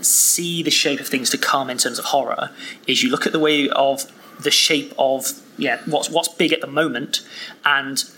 [0.00, 2.50] see the shape of things to come in terms of horror
[2.86, 4.04] is you look at the way of
[4.40, 7.26] the shape of yeah what's what's big at the moment
[7.64, 8.13] and mm,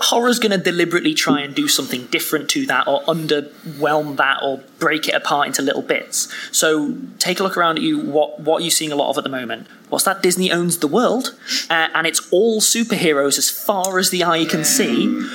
[0.00, 4.62] horror's going to deliberately try and do something different to that or underwhelm that or
[4.78, 6.32] break it apart into little bits.
[6.50, 8.00] So take a look around at you.
[8.00, 9.66] What what are you seeing a lot of at the moment?
[9.88, 11.36] What's that disney owns the world
[11.70, 15.28] uh, and it's all superheroes as far as the eye can see.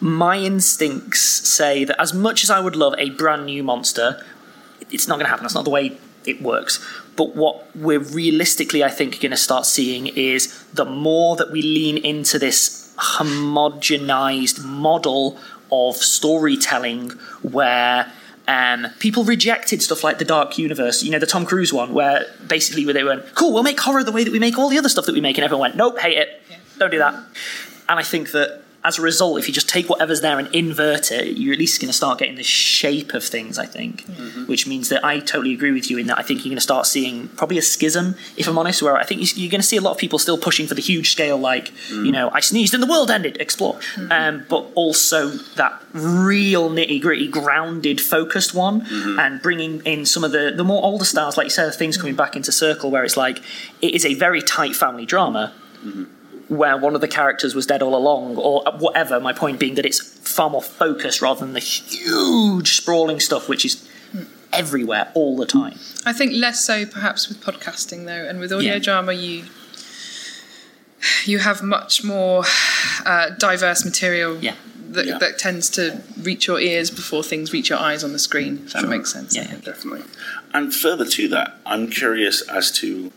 [0.00, 4.22] My instincts say that as much as i would love a brand new monster
[4.90, 5.44] it's not going to happen.
[5.44, 6.84] That's not the way it works.
[7.16, 11.62] But what we're realistically, I think, going to start seeing is the more that we
[11.62, 15.38] lean into this homogenized model
[15.70, 17.10] of storytelling
[17.42, 18.12] where
[18.46, 22.26] um, people rejected stuff like the Dark Universe, you know, the Tom Cruise one, where
[22.46, 24.78] basically where they went, cool, we'll make horror the way that we make all the
[24.78, 25.38] other stuff that we make.
[25.38, 26.42] And everyone went, nope, hate it.
[26.78, 27.14] Don't do that.
[27.88, 31.10] And I think that as a result, if you just take whatever's there and invert
[31.10, 34.02] it, you're at least going to start getting the shape of things, I think.
[34.04, 34.44] Mm-hmm.
[34.44, 36.60] Which means that I totally agree with you in that I think you're going to
[36.60, 39.78] start seeing probably a schism, if I'm honest, where I think you're going to see
[39.78, 42.12] a lot of people still pushing for the huge scale, like, you mm.
[42.12, 43.74] know, I sneezed and the world ended, explore.
[43.74, 44.12] Mm-hmm.
[44.12, 49.18] Um, but also that real nitty gritty, grounded, focused one, mm-hmm.
[49.18, 52.16] and bringing in some of the, the more older styles, like you said, things coming
[52.16, 53.38] back into circle, where it's like,
[53.80, 55.54] it is a very tight family drama
[56.48, 59.18] where one of the characters was dead all along, or whatever.
[59.20, 63.64] My point being that it's far more focused rather than the huge sprawling stuff which
[63.64, 63.88] is
[64.52, 65.78] everywhere all the time.
[66.06, 68.78] I think less so perhaps with podcasting though, and with audio Yeah.
[68.78, 69.44] drama you
[71.26, 72.44] you have much more
[73.04, 74.54] uh, diverse material Yeah.
[74.90, 75.18] that, Yeah.
[75.18, 78.62] that tends to reach your ears before things reach your eyes on the screen.
[78.66, 79.34] If that makes sense.
[79.36, 79.54] Yeah.
[79.62, 80.02] Definitely.
[80.54, 83.12] And further to that, I'm curious as to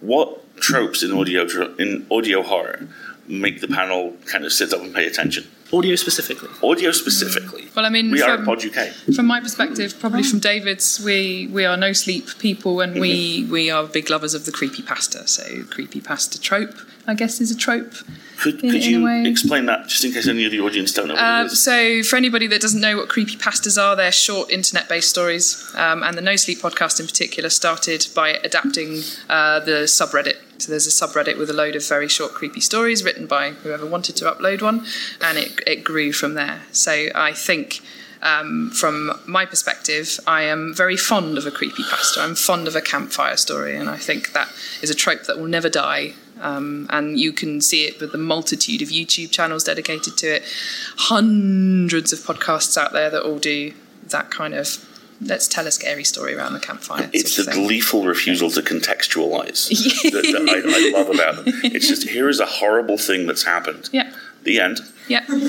[0.00, 2.88] what tropes in audio in audio horror
[3.28, 5.44] make the panel kind of sit up and pay attention.
[5.72, 6.48] Audio specifically.
[6.62, 7.66] Audio specifically.
[7.74, 8.88] Well, I mean, we are at from- Pod UK.
[9.16, 13.68] From my perspective, probably from David's, we we are no sleep people, and we we
[13.68, 15.26] are big lovers of the creepy pasta.
[15.26, 16.74] So creepy pasta trope,
[17.08, 17.94] I guess, is a trope.
[18.38, 19.24] Could, in- could in a you way.
[19.26, 21.62] explain that, just in case any of the audience don't know what Uh, it is?
[21.64, 26.02] so, for anybody that doesn't know what creepy pastas are, they're short internet-based stories, um,
[26.04, 30.36] and the No Sleep podcast in particular started by adapting uh, the subreddit.
[30.58, 33.86] So there's a subreddit with a load of very short, creepy stories written by whoever
[33.86, 34.86] wanted to upload one,
[35.20, 36.62] and it, it grew from there.
[36.72, 37.80] So I think.
[38.22, 42.22] Um, from my perspective, I am very fond of a creepy pasta.
[42.22, 44.48] I'm fond of a campfire story, and I think that
[44.80, 46.14] is a trope that will never die.
[46.40, 50.44] Um, and you can see it with the multitude of YouTube channels dedicated to it,
[50.96, 53.74] hundreds of podcasts out there that all do
[54.08, 54.78] that kind of
[55.20, 57.10] let's tell a scary story around the campfire.
[57.12, 57.64] It's sort the thing.
[57.64, 59.68] gleeful refusal to contextualize
[60.10, 61.54] that, that I, I love about them.
[61.64, 63.88] It's just here is a horrible thing that's happened.
[63.92, 64.12] Yeah.
[64.44, 64.80] The end.
[65.08, 65.24] Yeah.
[65.26, 65.40] Pretty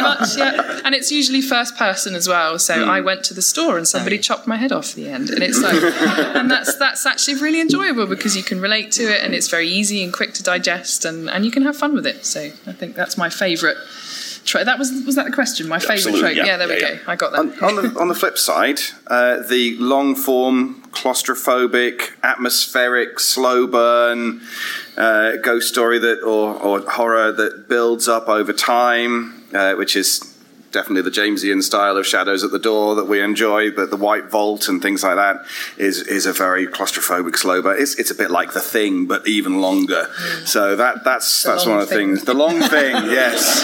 [0.00, 0.80] much, yeah.
[0.84, 2.58] And it's usually first person as well.
[2.58, 2.90] So hmm.
[2.90, 5.30] I went to the store and somebody oh, chopped my head off at the end.
[5.30, 5.74] And it's like
[6.36, 9.68] and that's that's actually really enjoyable because you can relate to it and it's very
[9.68, 12.24] easy and quick to digest and, and you can have fun with it.
[12.24, 13.76] So I think that's my favourite
[14.46, 15.68] tro- that was was that the question?
[15.68, 16.36] My favourite Absolutely, trope.
[16.36, 16.98] yeah, Yeah, there we yeah, go.
[17.06, 17.38] I got that.
[17.40, 24.40] On, on the on the flip side, uh, the long form, claustrophobic, atmospheric, slow burn
[24.96, 30.35] uh, ghost story that or, or horror that builds up over time, uh, which is
[30.76, 33.70] definitely the Jamesian style of Shadows at the Door that we enjoy.
[33.70, 35.40] But the White Vault and things like that
[35.78, 37.80] is is a very claustrophobic slow burn.
[37.80, 40.06] It's it's a bit like the Thing, but even longer.
[40.44, 42.08] So that that's The that's one of the thing.
[42.16, 42.24] things.
[42.24, 43.62] The long thing, yes.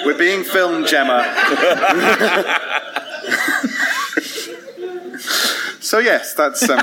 [0.06, 1.20] We're being filmed, Gemma.
[5.80, 6.78] so yes, that's um,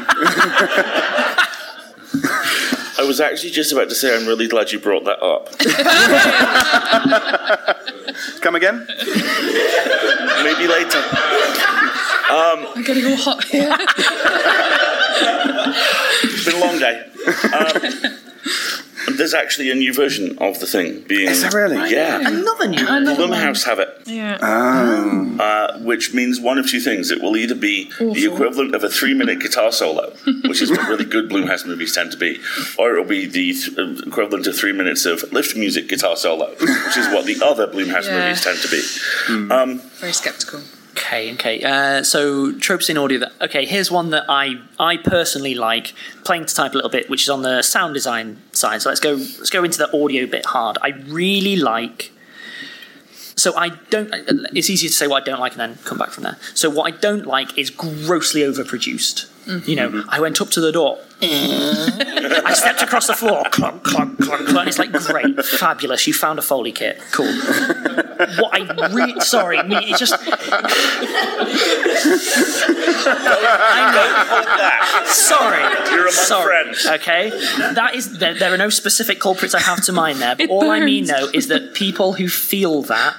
[3.17, 5.49] was actually just about to say I'm really glad you brought that up.
[8.41, 8.85] come again.
[10.43, 11.03] Maybe later.
[12.29, 13.75] I'm getting all hot here.
[16.19, 17.05] It's been a long day.
[17.53, 18.17] Um,
[19.17, 21.29] there's actually a new version of the thing being.
[21.29, 21.91] Is there really?
[21.91, 22.19] Yeah.
[22.27, 24.37] Another new Blumhouse have it, yeah.
[24.41, 27.11] uh, which means one of two things.
[27.11, 30.13] It will either be the equivalent of a three-minute guitar solo,
[30.45, 32.39] which is what really good Blumhouse movies tend to be,
[32.77, 36.15] or it will be the th- uh, equivalent of three minutes of lift music guitar
[36.15, 38.19] solo, which is what the other Blumhouse Yeah.
[38.23, 38.81] movies tend to be.
[39.53, 40.61] Um, Very skeptical.
[40.97, 41.61] Okay, okay.
[41.61, 43.19] Uh, so tropes in audio.
[43.19, 43.65] That okay.
[43.65, 45.93] Here's one that I I personally like
[46.25, 48.81] playing to type a little bit, which is on the sound design side.
[48.81, 50.77] So let's go let's go into the audio bit hard.
[50.81, 52.11] I really like.
[53.35, 54.09] So I don't.
[54.55, 56.37] It's easier to say what I don't like and then come back from there.
[56.55, 59.29] So what I don't like is grossly overproduced.
[59.47, 60.09] You know, mm-hmm.
[60.09, 60.99] I went up to the door.
[61.21, 61.27] Eh.
[62.45, 63.43] I stepped across the floor.
[63.51, 64.67] Clunk, clunk, clunk, clunk.
[64.67, 66.05] It's like great, fabulous.
[66.05, 67.01] You found a foley kit.
[67.11, 67.25] Cool.
[67.25, 70.13] What I really sorry, me it just.
[70.19, 70.21] I
[73.93, 75.05] know.
[75.05, 75.91] Sorry.
[75.91, 76.63] You're among sorry.
[76.63, 76.85] friends.
[76.85, 77.29] Okay.
[77.73, 78.19] That is.
[78.19, 80.35] There, there are no specific culprits I have to mind there.
[80.35, 83.15] But It all I mean though is that people who feel that.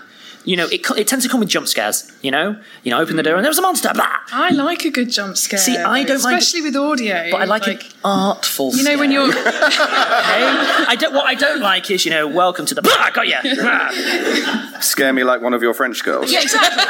[0.48, 2.10] You know, it, it tends to come with jump scares.
[2.22, 3.90] You know, you know, open the door and there was a monster.
[3.92, 4.08] Blah.
[4.32, 5.58] I like a good jump scare.
[5.58, 7.30] See, I don't mind- especially with audio.
[7.30, 8.74] But I like, an artful.
[8.74, 9.44] You know when you're Okay?
[9.44, 11.12] I don't.
[11.12, 12.80] What I don't like is, you know, welcome to the.
[12.80, 14.80] Blah, I got you.
[14.80, 16.32] Scare me like one of your French girls.
[16.32, 16.82] yeah exactly.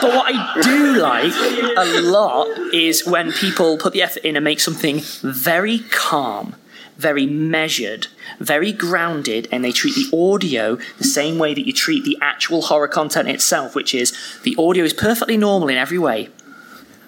[0.00, 1.32] But what I do like
[1.78, 6.56] a lot is when people put the effort in and make something very calm,
[6.96, 8.06] very measured,
[8.38, 12.62] very grounded, and they treat the audio the same way that you treat the actual
[12.62, 16.28] horror content itself, which is the audio is perfectly normal in every way.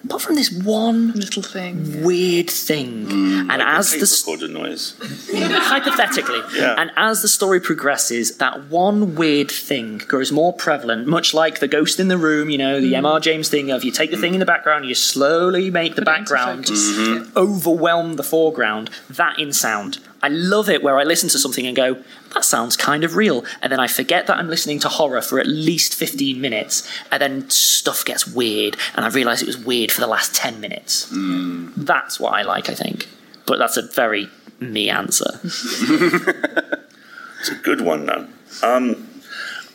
[0.05, 2.03] Apart from this one Little thing.
[2.03, 3.07] weird thing.
[3.07, 3.51] Mm.
[3.51, 4.95] and as Tape the s- recorder noise.
[5.33, 6.39] hypothetically.
[6.55, 6.75] Yeah.
[6.77, 11.67] And as the story progresses, that one weird thing grows more prevalent, much like the
[11.67, 13.01] ghost in the room, you know, the mm.
[13.01, 16.01] MR James thing of you take the thing in the background, you slowly make the
[16.03, 16.97] Put it into background focus.
[16.97, 17.25] Yeah.
[17.35, 18.89] overwhelm the foreground.
[19.09, 19.99] That in sound.
[20.21, 22.03] I love it where I listen to something and go,
[22.33, 23.45] that sounds kind of real.
[23.61, 26.87] And then I forget that I'm listening to horror for at least 15 minutes.
[27.11, 28.77] And then stuff gets weird.
[28.95, 31.07] And I realise it was weird for the last 10 minutes.
[31.77, 33.07] That's what I like, I think.
[33.45, 35.39] But that's a very me answer.
[37.39, 38.27] It's a good one, though.
[38.63, 39.07] Um,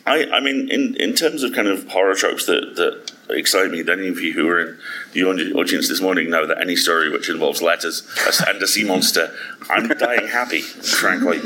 [0.05, 3.79] I, I mean, in, in terms of kind of horror tropes that, that excite me,
[3.89, 4.77] any of you who are in
[5.13, 8.05] the audience this morning know that any story which involves letters
[8.47, 9.33] and a sea monster,
[9.69, 11.39] I'm dying happy, frankly.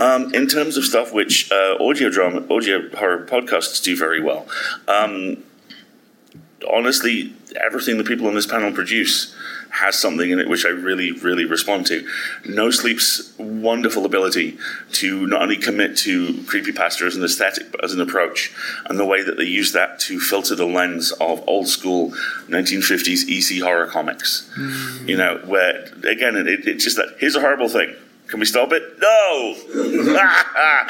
[0.00, 4.46] Um, in terms of stuff which uh, audio drama, audio horror podcasts do very well,
[4.86, 5.42] um,
[6.70, 7.32] honestly,
[7.62, 9.34] everything the people on this panel produce
[9.74, 12.06] has something in it which I really, really respond to.
[12.46, 14.56] No Sleep's wonderful ability
[14.92, 18.52] to not only commit to creepypasta as an aesthetic, but as an approach,
[18.86, 22.12] and the way that they use that to filter the lens of old school
[22.48, 24.48] 1950s EC horror comics.
[24.56, 25.08] Mm.
[25.08, 27.96] You know, where, again, it, it's just that here's a horrible thing.
[28.28, 28.82] Can we stop it?
[29.00, 29.54] No!
[29.76, 30.84] I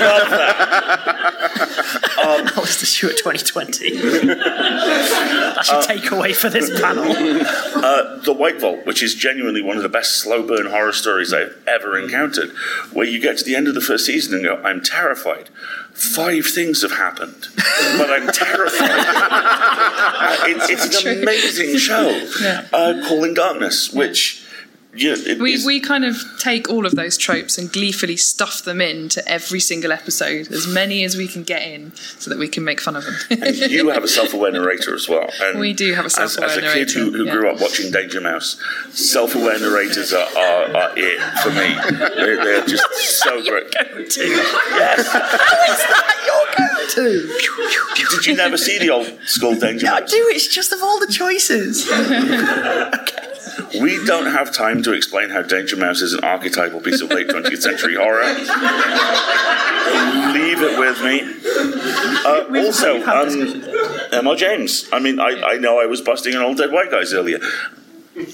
[0.00, 2.06] love that.
[2.50, 3.96] That was the Stuart 2020.
[4.00, 7.04] That's your takeaway for this panel.
[8.22, 11.56] The White Vault, which is genuinely one of the best slow burn horror stories I've
[11.66, 12.50] ever encountered,
[12.92, 15.48] where you get to the end of the first season and go, I'm terrified.
[15.92, 17.48] Five things have happened,
[17.96, 18.90] but I'm terrified.
[18.90, 22.28] Uh, it's, it's an amazing show.
[22.40, 22.66] Yeah.
[22.72, 24.44] Uh, Calling Darkness, which
[24.92, 28.80] know, it We, we kind of take all of those tropes and gleefully stuff them
[28.80, 32.64] into every single episode, as many as we can get in, so that we can
[32.64, 33.14] make fun of them.
[33.30, 35.30] and you have a self-aware narrator as well.
[35.40, 37.32] And We do have a self-aware as, a kid who, who yeah.
[37.32, 38.60] grew up watching Danger Mouse,
[38.90, 41.98] self-aware narrators are, are, are it for me.
[42.16, 42.84] They're, they're just
[43.20, 43.72] so great.
[43.74, 45.06] Yes.
[45.12, 48.16] How is that your go-to?
[48.16, 50.10] Did you never see the old school Danger I Mouse?
[50.10, 51.88] do, it's just of all the choices.
[53.80, 57.28] We don't have time to explain how Danger Mouse is an archetypal piece of late
[57.28, 58.22] 20th century horror.
[60.32, 61.22] Leave it with me.
[62.24, 63.62] Uh, also, um,
[64.12, 64.88] MR James.
[64.92, 67.40] I mean, I, I know I was busting on old dead white guys earlier.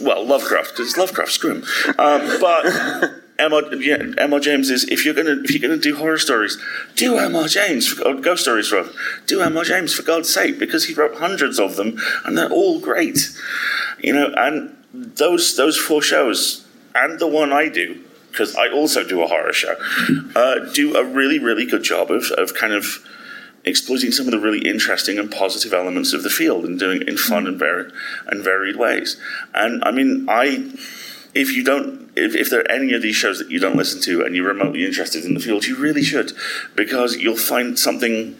[0.00, 1.64] Well, Lovecraft, because it's Lovecraft, screw him.
[1.98, 2.66] Um, but
[3.38, 6.58] Emma, yeah, MR James is if you're gonna if you're gonna do horror stories,
[6.94, 8.90] do MR James for, or ghost stories rather.
[9.26, 12.80] Do MR James for God's sake, because he wrote hundreds of them and they're all
[12.80, 13.36] great.
[14.02, 19.02] You know, and those those four shows and the one I do because I also
[19.02, 19.76] do a horror show,
[20.34, 23.04] uh, do a really really good job of of kind of
[23.64, 27.08] exploiting some of the really interesting and positive elements of the field and doing it
[27.08, 27.92] in fun and varied
[28.28, 29.16] and varied ways.
[29.54, 30.72] And I mean, I
[31.34, 34.00] if you don't if, if there are any of these shows that you don't listen
[34.02, 36.32] to and you're remotely interested in the field, you really should
[36.74, 38.36] because you'll find something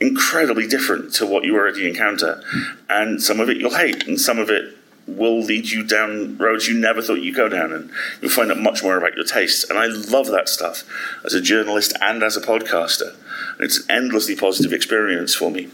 [0.00, 2.42] incredibly different to what you already encounter,
[2.88, 4.74] and some of it you'll hate, and some of it
[5.16, 7.90] will lead you down roads you never thought you'd go down, and
[8.20, 9.68] you'll find out much more about your tastes.
[9.68, 10.84] And I love that stuff
[11.24, 13.16] as a journalist and as a podcaster.
[13.58, 15.68] It's an endlessly positive experience for me.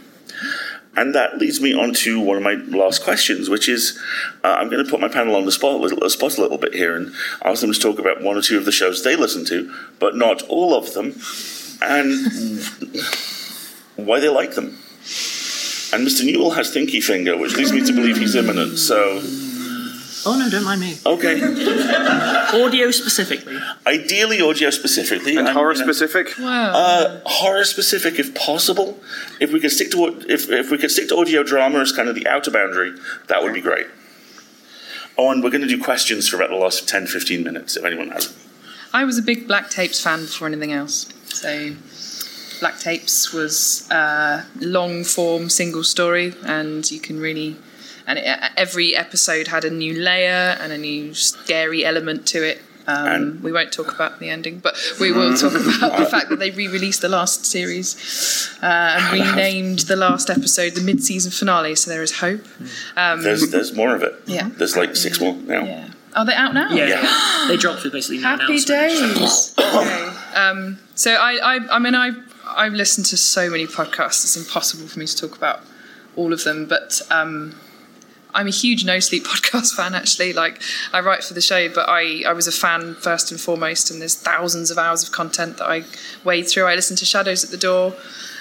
[0.97, 4.01] And that leads me on to one of my last questions, which is
[4.43, 6.57] uh, I'm going to put my panel on the spot little, uh, spot a little
[6.57, 7.15] bit here and
[7.45, 10.17] ask them to talk about one or two of the shows they listen to, but
[10.17, 11.15] not all of them,
[11.83, 12.63] and
[13.97, 14.79] why they like them.
[15.93, 16.25] And Mr.
[16.25, 18.79] Newall has Thinky Finger, which leads me to believe he's imminent.
[18.79, 19.21] So,
[20.29, 20.99] Oh no, don't mind me.
[21.07, 21.41] okay.
[22.53, 23.57] Audio specifically.
[23.87, 25.37] Ideally, audio specifically.
[25.37, 26.37] And I'm horror gonna- specific?
[26.39, 26.73] Wow.
[26.75, 28.99] Uh, horror specific, if possible.
[29.39, 32.09] If we could stick to if if we could stick to audio drama as kind
[32.09, 32.95] of the outer boundary,
[33.29, 33.87] that would be great.
[35.19, 37.85] Oh, and we're going to do questions for about the last 10, 15 minutes, if
[37.87, 38.35] anyone has.
[38.93, 41.07] I was a big Black Tapes fan before anything else.
[41.29, 41.71] So,
[42.61, 47.57] Black Tapes was a long form single story, and you can really.
[48.09, 52.63] And it, every episode had a new layer and a new scary element to it.
[52.89, 56.29] Um, And- we won't talk about the ending, but we will talk about the fact
[56.29, 57.97] that they re-released the last series
[58.63, 61.75] uh, and renamed the last episode the mid-season finale.
[61.75, 62.45] So there is hope.
[62.97, 64.15] Um, There's there's more of it.
[64.27, 64.51] Yeah.
[64.57, 65.65] There's like six more now.
[65.65, 65.89] yeah.
[66.15, 66.71] Are they out now?
[66.71, 69.53] Yeah, they dropped with basically no Happy days.
[69.59, 70.13] okay.
[70.35, 72.13] Um, so I, I, I mean, I,
[72.57, 74.25] I've listened to so many podcasts.
[74.25, 75.61] It's impossible for me to talk about
[76.17, 77.55] all of them, but um,
[78.35, 79.95] I'm a huge No Sleep podcast fan.
[79.95, 83.39] Actually, like I write for the show, but I, I was a fan first and
[83.39, 83.91] foremost.
[83.91, 85.85] And there's thousands of hours of content that I
[86.25, 86.65] wade through.
[86.65, 87.95] I listen to Shadows at the Door.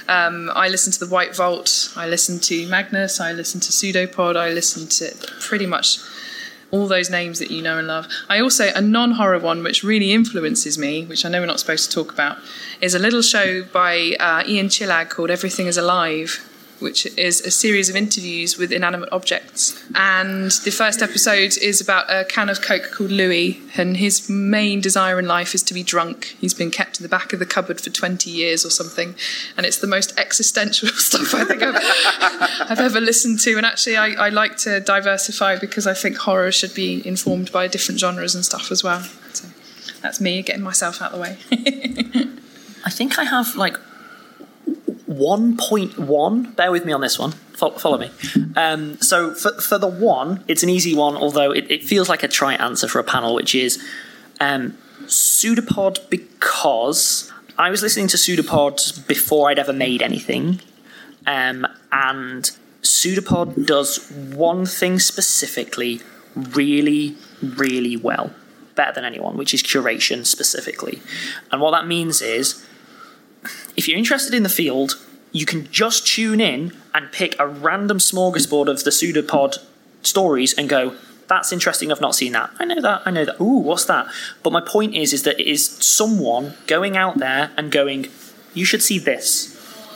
[0.07, 1.91] Um, I listen to the White Vault.
[1.97, 3.19] I listen to Magnus.
[3.19, 4.37] I listen to Pseudopod.
[4.37, 5.99] I listen to pretty much
[6.71, 8.07] all those names that you know and love.
[8.29, 11.59] I also, a non horror one which really influences me, which I know we're not
[11.59, 12.37] supposed to talk about,
[12.81, 16.49] is a little show by uh, Ian Chillag called Everything is Alive.
[16.85, 19.73] Which is a series of interviews with inanimate objects.
[19.95, 24.81] And the first episode is about a can of Coke called Louis, and his main
[24.81, 26.35] desire in life is to be drunk.
[26.39, 29.15] He's been kept in the back of the cupboard for 20 years or something,
[29.57, 33.57] and it's the most existential stuff I think I've, I've ever listened to.
[33.57, 37.67] And actually, I, I like to diversify because I think horror should be informed by
[37.67, 39.01] different genres and stuff as well.
[39.33, 39.47] So
[40.03, 41.37] that's me getting myself out of the way.
[42.85, 43.75] I think I have like
[45.09, 46.55] 1.1.
[46.55, 47.31] Bear with me on this one.
[47.31, 48.11] Follow, me.
[48.55, 52.21] Um, so for, for the one, it's an easy one, although it, it feels like
[52.23, 53.81] a trite answer for a panel, which is
[54.41, 54.77] um,
[55.07, 60.59] Pseudopod because I was listening to Pseudopod before I'd ever made anything.
[61.25, 62.51] Um, and
[62.81, 66.01] Pseudopod does one thing specifically
[66.35, 68.31] really, really well,
[68.75, 71.01] better than anyone, which is curation specifically.
[71.51, 72.65] And what that means is
[73.75, 74.93] if you're interested in the field,
[75.31, 79.57] you can just tune in and pick a random smorgasbord of the pseudopod
[80.01, 80.95] stories and go,
[81.27, 82.51] that's interesting, I've not seen that.
[82.59, 83.41] I know that, I know that.
[83.41, 84.07] Ooh, what's that?
[84.43, 88.07] But my point is is that it is someone going out there and going,
[88.53, 89.51] you should see this.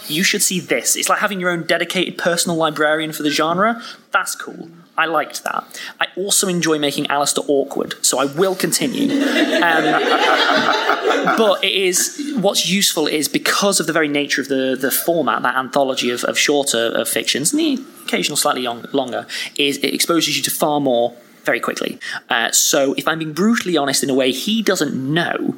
[0.09, 0.95] You should see this.
[0.95, 3.81] It's like having your own dedicated personal librarian for the genre.
[4.11, 4.69] That's cool.
[4.99, 5.63] I liked that.
[6.01, 9.09] I also enjoy making Alasdair awkward, so I will continue.
[9.09, 9.85] Um,
[11.37, 15.41] but it is what's useful is because of the very nature of the the format,
[15.43, 19.25] that anthology of, of shorter of fictions, and the occasional slightly young, longer,
[19.55, 21.97] is it exposes you to far more very quickly.
[22.29, 25.55] Uh, so if I'm being brutally honest in a way he doesn't know,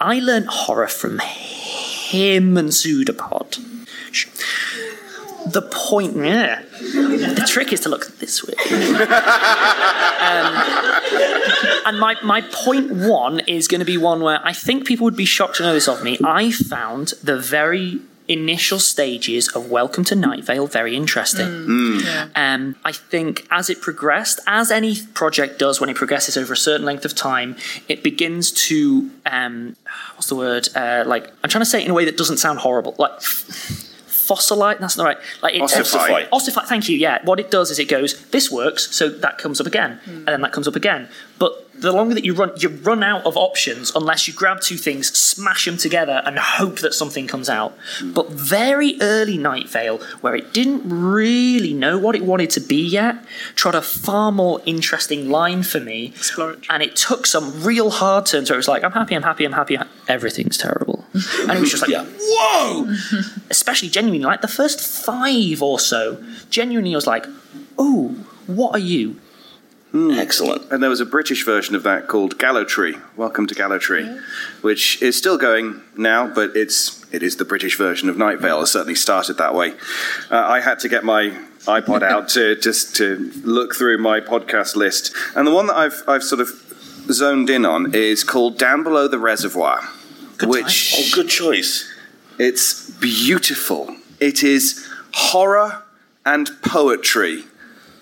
[0.00, 3.58] I learned horror from him and Pseudopod.
[5.48, 6.62] Sh- The point, yeah.
[6.80, 8.54] The trick is to look this way.
[11.84, 15.16] And my, my point one is going to be one where I think people would
[15.16, 16.16] be shocked to know this of me.
[16.24, 21.44] I found the very initial stages of Welcome to Night Vale very interesting.
[22.36, 26.56] Um, I think as it progressed, as any project does when it progresses over a
[26.56, 27.56] certain length of time,
[27.88, 29.74] it begins to um,
[30.14, 30.68] what's the word?
[30.76, 32.94] Uh, like I'm trying to say it in a way that doesn't sound horrible.
[32.96, 33.20] Like
[34.32, 34.78] fossilite.
[34.78, 35.18] That's not right.
[35.42, 36.28] Like it Ossify.
[36.30, 36.96] Ossify, thank you.
[36.96, 40.26] Yeah, what it does is it goes, this works, so that comes up again, and
[40.26, 41.08] then that comes up again.
[41.38, 44.76] But the longer that you run, you run out of options unless you grab two
[44.76, 47.76] things, smash them together, and hope that something comes out.
[48.02, 52.80] But very early Night Vale, where it didn't really know what it wanted to be
[52.80, 53.24] yet,
[53.56, 56.06] trod a far more interesting line for me.
[56.06, 56.66] Exploratory.
[56.70, 59.44] And it took some real hard turns where it was like, I'm happy, I'm happy,
[59.44, 59.76] I'm happy,
[60.08, 61.01] everything's terrible.
[61.42, 62.94] And it was just like, whoa!
[63.50, 67.26] Especially genuinely, like the first five or so, genuinely I was like,
[67.78, 68.08] oh,
[68.46, 69.20] what are you?
[69.94, 70.72] Excellent.
[70.72, 72.98] And there was a British version of that called Gallotree.
[73.14, 74.22] Welcome to Gallotree,
[74.62, 78.62] which is still going now, but it's it is the British version of Night Vale.
[78.62, 79.72] It certainly started that way.
[80.30, 81.36] Uh, I had to get my
[81.66, 86.02] iPod out to just to look through my podcast list, and the one that I've
[86.08, 86.48] I've sort of
[87.10, 89.86] zoned in on is called Down Below the Reservoir,
[90.42, 91.90] which Oh, good choice.
[92.38, 93.96] it's beautiful.
[94.20, 95.82] It is horror
[96.24, 97.44] and poetry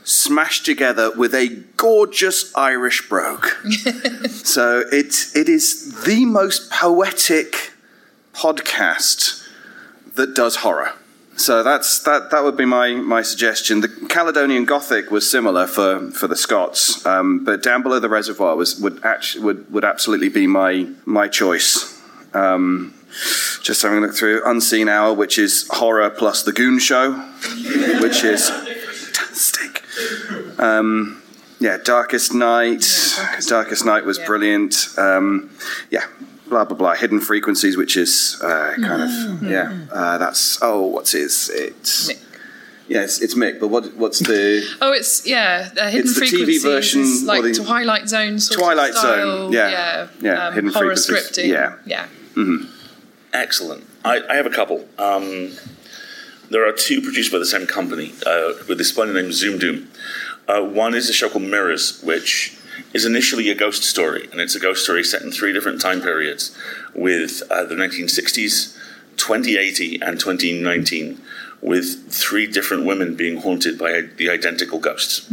[0.04, 3.46] smashed together with a gorgeous Irish brogue.
[4.28, 7.72] so it, it is the most poetic
[8.34, 9.46] podcast
[10.14, 10.92] that does horror.
[11.36, 12.30] So that's that.
[12.32, 13.80] That would be my my suggestion.
[13.80, 18.56] The Caledonian Gothic was similar for, for the Scots, um, but down below the reservoir
[18.56, 21.89] was would actually would, would absolutely be my my choice.
[22.34, 22.94] Um,
[23.62, 27.12] just having a look through Unseen Hour, which is horror plus the Goon Show,
[28.00, 29.82] which is fantastic.
[30.58, 31.22] Um,
[31.58, 32.86] yeah, Darkest Night.
[33.16, 34.26] Darkest Darkest, Night was yeah.
[34.26, 34.88] brilliant.
[34.96, 35.50] Um,
[35.90, 36.06] yeah,
[36.48, 36.94] blah blah blah.
[36.94, 39.86] Hidden Frequencies, which is uh, kind of yeah.
[39.92, 41.50] Uh, that's oh, what's his?
[41.52, 42.22] It's Mick.
[42.88, 43.60] yeah, it's, it's Mick.
[43.60, 45.68] But what what's the Oh, it's yeah.
[45.78, 48.94] Uh, Hidden It's the TV version like the- Twilight Zone sort Twilight.
[48.94, 49.68] Zone, yeah.
[49.70, 51.48] yeah, Yeah, Um, Hidden horror Frequencies, scripting.
[51.48, 51.74] yeah.
[51.84, 52.06] yeah.
[53.32, 53.84] Excellent.
[54.04, 54.88] I, I have a couple.
[54.98, 55.52] Um,
[56.50, 59.88] there are two produced by the same company uh, with the splendid name Zoom Doom.
[60.48, 62.56] Uh, one is a show called Mirrors, which
[62.92, 66.00] is initially a ghost story, and it's a ghost story set in three different time
[66.00, 66.56] periods
[66.94, 68.76] with uh, the 1960s,
[69.16, 71.20] 2080, and 2019,
[71.60, 75.30] with three different women being haunted by the identical ghosts.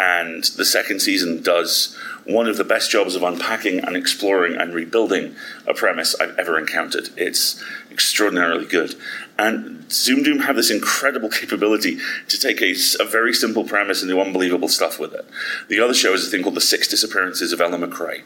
[0.00, 4.74] And the second season does one of the best jobs of unpacking and exploring and
[4.74, 5.34] rebuilding
[5.66, 7.08] a premise I've ever encountered.
[7.16, 8.94] It's extraordinarily good.
[9.38, 11.98] And Zoom Doom have this incredible capability
[12.28, 15.26] to take a very simple premise and do unbelievable stuff with it.
[15.68, 18.22] The other show is a thing called The Six Disappearances of Ella McRae.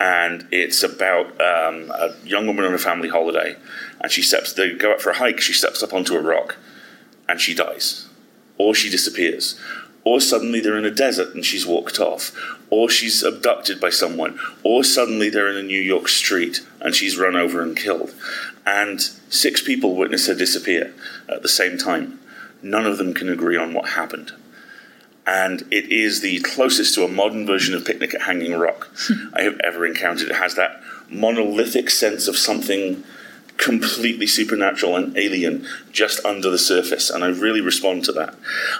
[0.00, 3.56] And it's about um, a young woman on a family holiday,
[4.00, 4.54] and she steps.
[4.54, 5.40] They go out for a hike.
[5.42, 6.56] She steps up onto a rock,
[7.28, 8.08] and she dies
[8.60, 9.58] or she disappears,
[10.04, 12.32] or suddenly they're in a desert and she's walked off,
[12.70, 17.18] or she's abducted by someone, or suddenly they're in a New York street and she's
[17.18, 18.14] run over and killed.
[18.66, 20.94] And six people witness her disappear
[21.28, 22.18] at the same time.
[22.62, 24.32] None of them can agree on what happened.
[25.26, 28.90] And it is the closest to a modern version of Picnic at Hanging Rock
[29.34, 30.30] I have ever encountered.
[30.30, 33.04] It has that monolithic sense of something
[33.60, 38.34] completely supernatural and alien just under the surface, and I really respond to that.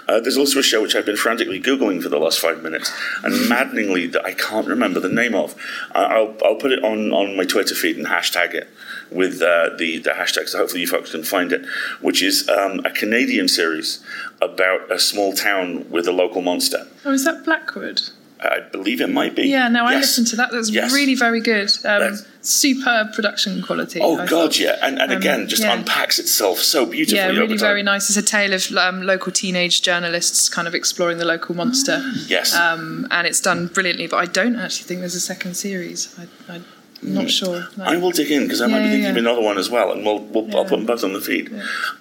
[0.07, 2.91] Uh, there's also a show which I've been frantically googling for the last five minutes,
[3.23, 5.55] and maddeningly that I can't remember the name of.
[5.93, 8.69] Uh, I'll I'll put it on on my Twitter feed and hashtag it
[9.11, 11.65] with uh, the the hashtag, so hopefully you folks can find it.
[12.01, 14.03] Which is um, a Canadian series
[14.41, 16.87] about a small town with a local monster.
[17.05, 18.01] Oh, is that Blackwood?
[18.43, 19.43] I believe it might be.
[19.47, 20.01] Yeah, no, I Yes.
[20.01, 20.49] listened to that.
[20.51, 20.91] That was Yes.
[20.93, 21.69] really very good.
[21.85, 23.99] Um, superb production quality.
[24.01, 24.59] Oh I God, thought.
[24.59, 25.73] yeah, and and Um, again, just yeah.
[25.73, 27.17] unpacks itself so beautifully.
[27.19, 28.09] Yeah, really very nice.
[28.09, 32.03] It's a tale of um, local teenage journalists kind of exploring the local monster.
[32.27, 32.55] Yes.
[32.55, 36.09] Um, and it's done brilliantly, but I don't actually think there's a second series.
[36.19, 36.65] I, I'm
[37.03, 37.67] not sure.
[37.77, 37.83] No.
[37.85, 37.87] Mm.
[37.87, 39.91] I will dig in because I might be thinking yeah, of another one as well,
[39.91, 41.51] and we'll, we'll I'll put them both on the feed.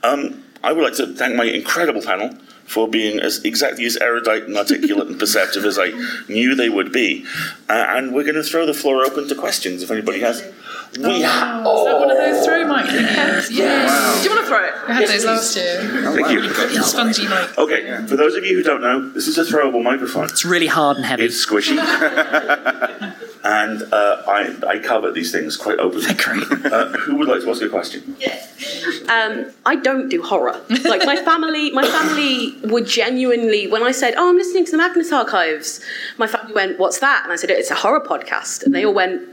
[0.03, 2.35] Um, I would like to thank my incredible panel
[2.65, 5.91] for being as exactly as erudite and articulate and perceptive as I
[6.29, 7.27] knew they would be,
[7.69, 10.41] uh, and we're going to throw the floor open to questions if anybody has.
[10.97, 11.67] We have.
[11.67, 13.51] Oh, is that one of those throw mic thingies?
[13.51, 14.19] Yeah.
[14.23, 14.75] Do you want to throw it?
[14.89, 15.81] I had those last year.
[16.15, 16.83] Thank you.
[16.83, 17.59] Spongy mic.
[17.59, 20.25] Okay, for those of you who don't know, this is a throwable microphone.
[20.25, 21.25] It's really hard and heavy.
[21.25, 21.77] It's squishy.
[23.51, 26.15] and uh, I, I cover these things quite openly.
[26.19, 26.73] Great.
[26.73, 28.17] Uh, who would like to ask a question?
[29.09, 30.61] Um, I don't do horror.
[30.85, 34.77] Like my family, my family would genuinely, when I said, "Oh, I'm listening to the
[34.77, 35.81] Magnus Archives,"
[36.17, 38.95] my family went, "What's that?" And I said, "It's a horror podcast," and they all
[38.95, 39.29] went,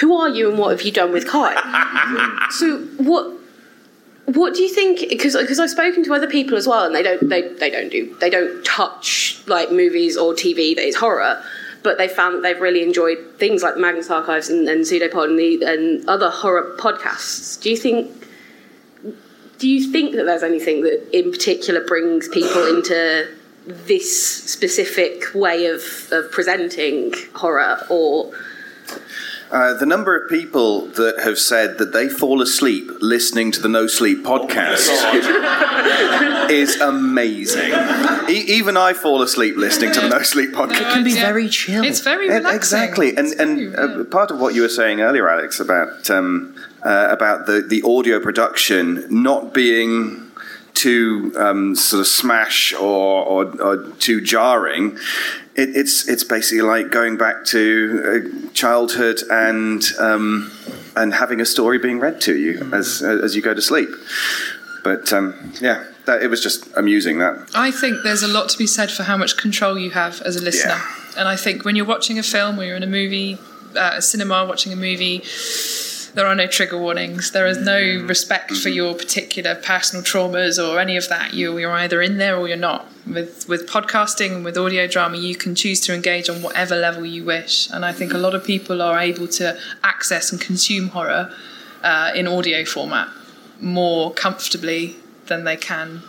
[0.00, 1.54] "Who are you and what have you done with Kai?"
[2.50, 3.38] so what?
[4.26, 5.00] What do you think?
[5.08, 7.90] Because because I've spoken to other people as well, and they don't they, they don't
[7.90, 11.42] do they don't touch like movies or TV that is horror,
[11.82, 15.30] but they found that they've really enjoyed things like the Magnus Archives and, and Pseudopod
[15.30, 17.60] and, the, and other horror podcasts.
[17.60, 18.10] Do you think
[19.58, 23.28] do you think that there's anything that in particular brings people into
[23.66, 28.32] this specific way of, of presenting horror or
[29.50, 33.68] Uh, the number of people that have said that they fall asleep listening to the
[33.68, 34.88] No Sleep podcast
[36.50, 37.72] is amazing.
[38.28, 40.80] E- even I fall asleep listening to the No Sleep podcast.
[40.82, 41.26] It can be Yeah.
[41.26, 41.82] very chill.
[41.84, 42.56] It's very relaxing.
[42.56, 46.08] Exactly, and It's and very, uh, part of what you were saying earlier, Alex, about
[46.10, 50.29] um, uh, about the the audio production not being
[50.80, 54.96] too um, sort of smash or, or, or too jarring.
[55.54, 57.62] It, it's it's basically like going back to
[58.08, 60.50] uh, childhood and um,
[60.96, 63.90] and having a story being read to you as as you go to sleep.
[64.82, 67.18] But um, yeah, that, it was just amusing.
[67.18, 70.22] That I think there's a lot to be said for how much control you have
[70.22, 70.78] as a listener.
[70.78, 71.18] Yeah.
[71.18, 73.38] And I think when you're watching a film or you're in a movie,
[73.76, 75.22] uh, a cinema watching a movie,
[76.14, 77.30] there are no trigger warnings.
[77.30, 78.06] There is no mm-hmm.
[78.06, 78.76] respect for mm-hmm.
[78.76, 81.34] your particular personal traumas or any of that.
[81.34, 82.86] You, you're either in there or you're not.
[83.06, 87.04] With with podcasting and with audio drama, you can choose to engage on whatever level
[87.04, 87.70] you wish.
[87.70, 88.22] And I think a mm-hmm.
[88.22, 91.34] lot of people are able to access and consume horror
[91.82, 93.08] uh, in audio format
[93.60, 94.96] more comfortably
[95.26, 96.02] than they can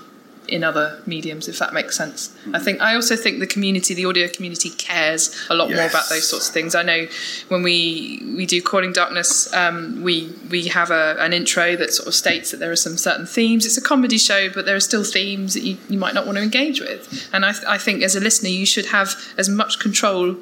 [0.47, 2.35] in other mediums, if that makes sense.
[2.53, 6.09] I think I also think the community, the audio community, cares a lot more about
[6.09, 6.75] those sorts of things.
[6.75, 7.07] I know
[7.47, 12.07] when we we do Calling Darkness, um, we we have a, an intro that sort
[12.07, 13.65] of states that there are some certain themes.
[13.65, 16.37] It's a comedy show, but there are still themes that you, you might not want
[16.37, 17.29] to engage with.
[17.31, 20.37] And I, th- I think as a listener, you should have as much control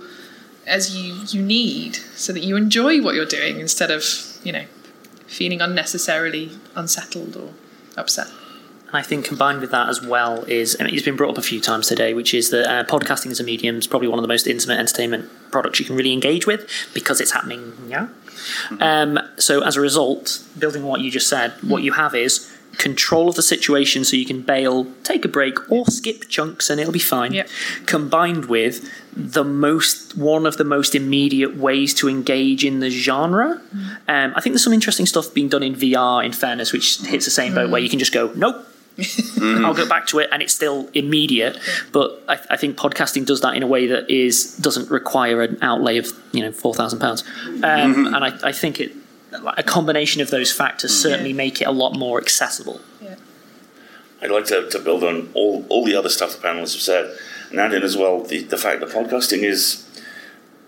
[0.66, 4.04] as you you need, so that you enjoy what you're doing instead of
[4.43, 4.66] you know
[5.28, 7.54] feeling unnecessarily unsettled or
[7.95, 8.28] upset.
[8.90, 11.38] And I think combined with that as well is, I mean, it's been brought up
[11.38, 14.18] a few times today, which is that uh, podcasting as a medium is probably one
[14.18, 18.10] of the most intimate entertainment products you can really engage with because it's happening now.
[18.80, 22.52] Um, so as a result, building on what you just said, what you have is
[22.78, 26.80] control of the situation so you can bail, take a break, or skip chunks and
[26.80, 27.34] it'll be fine.
[27.34, 27.50] Yep.
[27.86, 33.62] Combined with the most one of the most immediate ways to engage in the genre.
[34.08, 36.24] Um, I think there's some interesting stuff being done in VR.
[36.24, 38.66] In fairness, which hits the same boat where you can just go, nope.
[38.98, 39.66] Mm-hmm.
[39.66, 41.58] I'll go back to it, and it's still immediate.
[41.92, 45.58] But I, I think podcasting does that in a way that is doesn't require an
[45.62, 48.14] outlay of you know four thousand pounds, um, mm-hmm.
[48.14, 48.92] and I, I think it
[49.58, 50.96] a combination of those factors mm.
[50.96, 52.82] certainly make it a lot more accessible.
[54.22, 57.18] I'd like to, to build on all, all the other stuff the panelists have said,
[57.52, 59.86] and add in as well the, the fact that podcasting is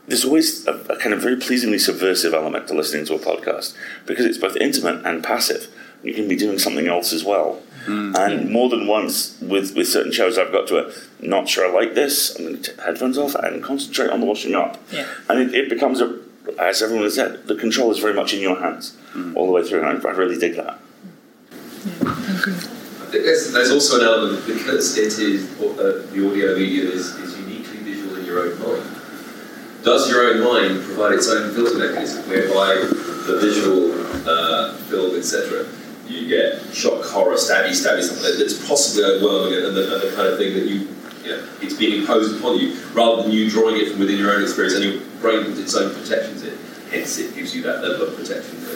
[0.07, 3.75] there's always a, a kind of very pleasingly subversive element to listening to a podcast
[4.05, 5.67] because it's both intimate and passive.
[6.03, 7.61] You can be doing something else as well.
[7.87, 11.71] And more than once with, with certain shows, I've got to a not sure I
[11.71, 12.35] like this.
[12.35, 14.77] I'm going to take the headphones off and concentrate on the washing up.
[14.91, 15.07] Yeah.
[15.29, 16.19] And it, it becomes a,
[16.59, 18.95] as everyone has said, the control is very much in your hands
[19.35, 19.87] all the way through.
[19.87, 20.79] And I, I really dig that.
[22.01, 27.15] I think there's, there's also an element because it is uh, the audio medium is,
[27.15, 28.97] is uniquely visual in your own mind.
[29.83, 32.75] Does your own mind provide its own filter mechanism whereby
[33.25, 33.91] the visual
[34.29, 35.65] uh, film, etc.,
[36.11, 40.27] you get shock, horror, stabby, stabby, something that's possibly overwhelming and the, and the kind
[40.27, 40.87] of thing that you,
[41.23, 44.33] you know, it's being imposed upon you rather than you drawing it from within your
[44.33, 46.57] own experience and your brain puts its own protections in.
[46.89, 48.67] Hence, it gives you that level of protection to,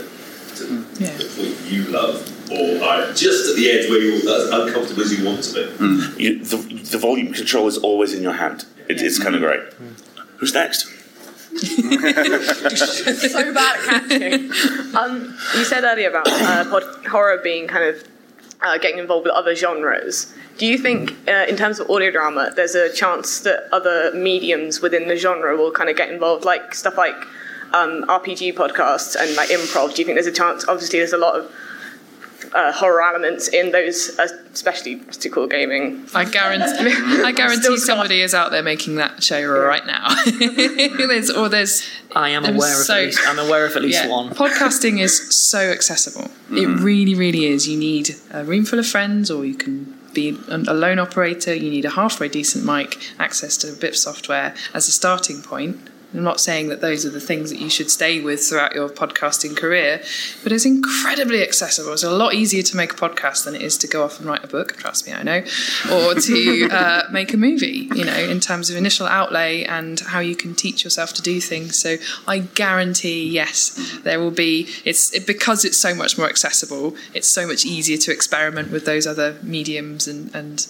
[0.56, 1.18] to mm, Yeah.
[1.18, 5.18] the point you love or are just at the edge where you're as uncomfortable as
[5.18, 5.78] you want to be.
[5.78, 6.20] Mm.
[6.20, 6.58] You, the,
[6.92, 8.66] the volume control is always in your hand.
[8.88, 9.46] It, it's kind of mm.
[9.46, 9.74] great.
[10.38, 10.95] Who's next?
[11.58, 14.52] So bad at catching.
[14.96, 18.08] Um, you said earlier about uh, horror being kind of
[18.62, 20.34] uh, getting involved with other genres.
[20.58, 24.82] Do you think, uh, in terms of audio drama, there's a chance that other mediums
[24.82, 27.16] within the genre will kind of get involved, like stuff like
[27.74, 29.94] um, RPG podcasts and like improv?
[29.94, 30.66] Do you think there's a chance?
[30.68, 31.52] Obviously, there's a lot of
[32.56, 36.08] uh, horror elements in those, uh, especially physical gaming.
[36.16, 36.94] I guarantee,
[37.24, 40.16] I guarantee somebody is out there making that show right now.
[40.26, 41.88] there's, or there's.
[42.16, 44.30] I am there was aware of at least, I'm aware of at least yeah, one.
[44.30, 46.32] Podcasting is so accessible.
[46.50, 47.68] It really, really is.
[47.68, 51.54] You need a room full of friends, or you can be a lone operator.
[51.54, 55.42] You need a halfway decent mic, access to a bit of software as a starting
[55.42, 55.90] point.
[56.18, 58.90] I'm not saying that those are the things that you should stay with throughout your
[58.90, 60.02] podcasting career,
[60.44, 61.94] but it's incredibly accessible.
[61.94, 64.28] It's a lot easier to make a podcast than it is to go off and
[64.28, 64.78] write a book.
[64.78, 65.44] Trust me, I know,
[65.92, 67.90] or to uh, make a movie.
[67.94, 71.42] You know, in terms of initial outlay and how you can teach yourself to do
[71.42, 71.78] things.
[71.78, 71.98] So
[72.28, 74.70] I guarantee, yes, there will be.
[74.86, 76.96] It's it, because it's so much more accessible.
[77.14, 80.66] It's so much easier to experiment with those other mediums and and.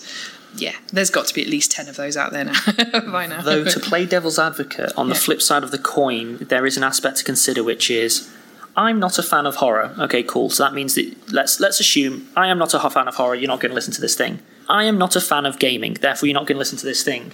[0.57, 2.53] Yeah, there's got to be at least ten of those out there now
[3.11, 3.41] by now.
[3.41, 6.83] Though to play devil's advocate, on the flip side of the coin, there is an
[6.83, 8.31] aspect to consider, which is
[8.77, 9.95] I'm not a fan of horror.
[9.97, 10.49] Okay, cool.
[10.49, 13.35] So that means that let's let's assume I am not a fan of horror.
[13.35, 14.39] You're not going to listen to this thing.
[14.67, 15.93] I am not a fan of gaming.
[15.95, 17.31] Therefore, you're not going to listen to this thing.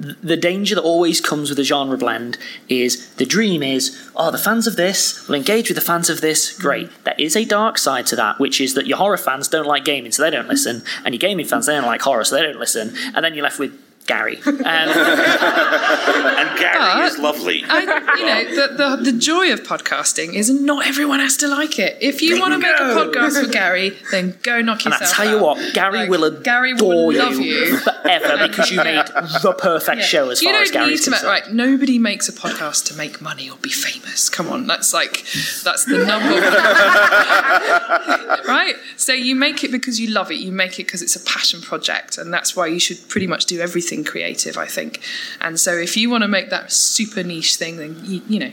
[0.00, 2.38] Th- The danger that always comes with a genre blend
[2.68, 6.20] is the dream is, oh, the fans of this will engage with the fans of
[6.20, 6.56] this.
[6.58, 6.90] Great.
[7.04, 9.84] There is a dark side to that, which is that your horror fans don't like
[9.84, 12.42] gaming, so they don't listen, and your gaming fans they don't like horror, so they
[12.42, 13.72] don't listen, and then you're left with
[14.06, 14.40] Gary.
[14.46, 17.64] Um, And Gary But- is lovely.
[17.68, 17.80] I,
[18.18, 21.96] you know, the, the, the joy of podcasting is not everyone has to like it.
[22.00, 25.16] If you want to make a podcast for Gary, then go knock And I yourself
[25.16, 25.42] tell you out.
[25.58, 27.76] what, Gary Like, will Gary adore will love you, you.
[27.78, 30.04] forever because you made the perfect Yeah.
[30.04, 31.44] show as you far as Gary's need to make, concerned.
[31.46, 31.52] right.
[31.52, 34.28] Nobody makes a podcast to make money or be famous.
[34.28, 35.24] Come on, that's like
[35.64, 36.42] that's the number one.
[38.48, 38.74] right.
[38.96, 40.36] So you make it because you love it.
[40.36, 43.46] You make it because it's a passion project, and that's why you should pretty much
[43.46, 44.56] do everything creative.
[44.56, 45.00] I think.
[45.40, 48.52] And so if you want to make that super niche thing, then you, you know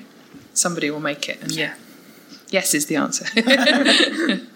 [0.54, 1.42] somebody will make it.
[1.42, 1.76] And yeah,
[2.50, 3.26] yes is the answer.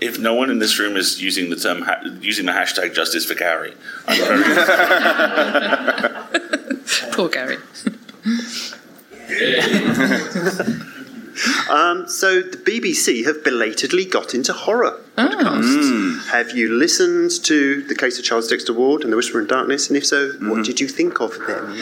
[0.00, 3.24] If no one in this room is using the term ha- using the hashtag justice
[3.24, 3.74] for Gary,
[4.06, 4.44] I'm very
[7.12, 7.58] Poor Gary.
[11.68, 16.26] Um, so the BBC have belatedly got into horror podcasts.
[16.28, 19.88] Have you listened to the case of Charles Dexter Ward and The Whisper in Darkness?
[19.88, 21.78] And if so, what did you think of them?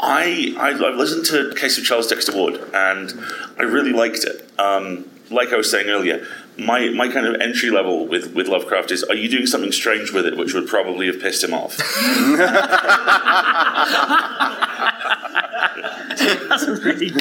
[0.00, 3.14] I, I I've listened to the Case of Charles Dexter Ward and
[3.58, 4.48] I really liked it.
[4.58, 6.26] Um, like I was saying earlier,
[6.58, 10.12] my, my kind of entry level with, with Lovecraft is: Are you doing something strange
[10.12, 11.76] with it, which would probably have pissed him off?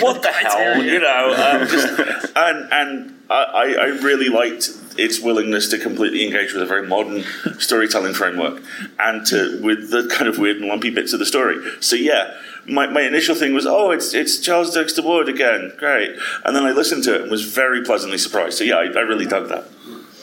[0.01, 1.33] what the hell, you know?
[1.33, 6.65] Um, just, and and I, I really liked its willingness to completely engage with a
[6.65, 7.23] very modern
[7.59, 8.61] storytelling framework
[8.99, 11.57] and to with the kind of weird and lumpy bits of the story.
[11.81, 12.33] So yeah.
[12.67, 16.17] My, my initial thing was, oh, it's it's Charles Dexter Ward again, great.
[16.43, 18.57] And then I listened to it and was very pleasantly surprised.
[18.57, 19.65] So yeah, I, I really dug that.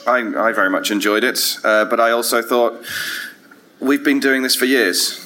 [0.05, 2.83] I, I very much enjoyed it, uh, but I also thought
[3.79, 5.19] we've been doing this for years.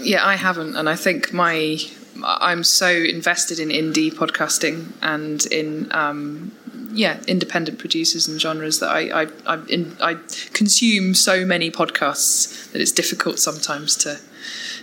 [0.00, 1.78] Yeah, I haven't, and I think my
[2.24, 6.52] I'm so invested in indie podcasting and in um,
[6.90, 10.16] yeah independent producers and genres that I I, I, in, I
[10.52, 14.18] consume so many podcasts that it's difficult sometimes to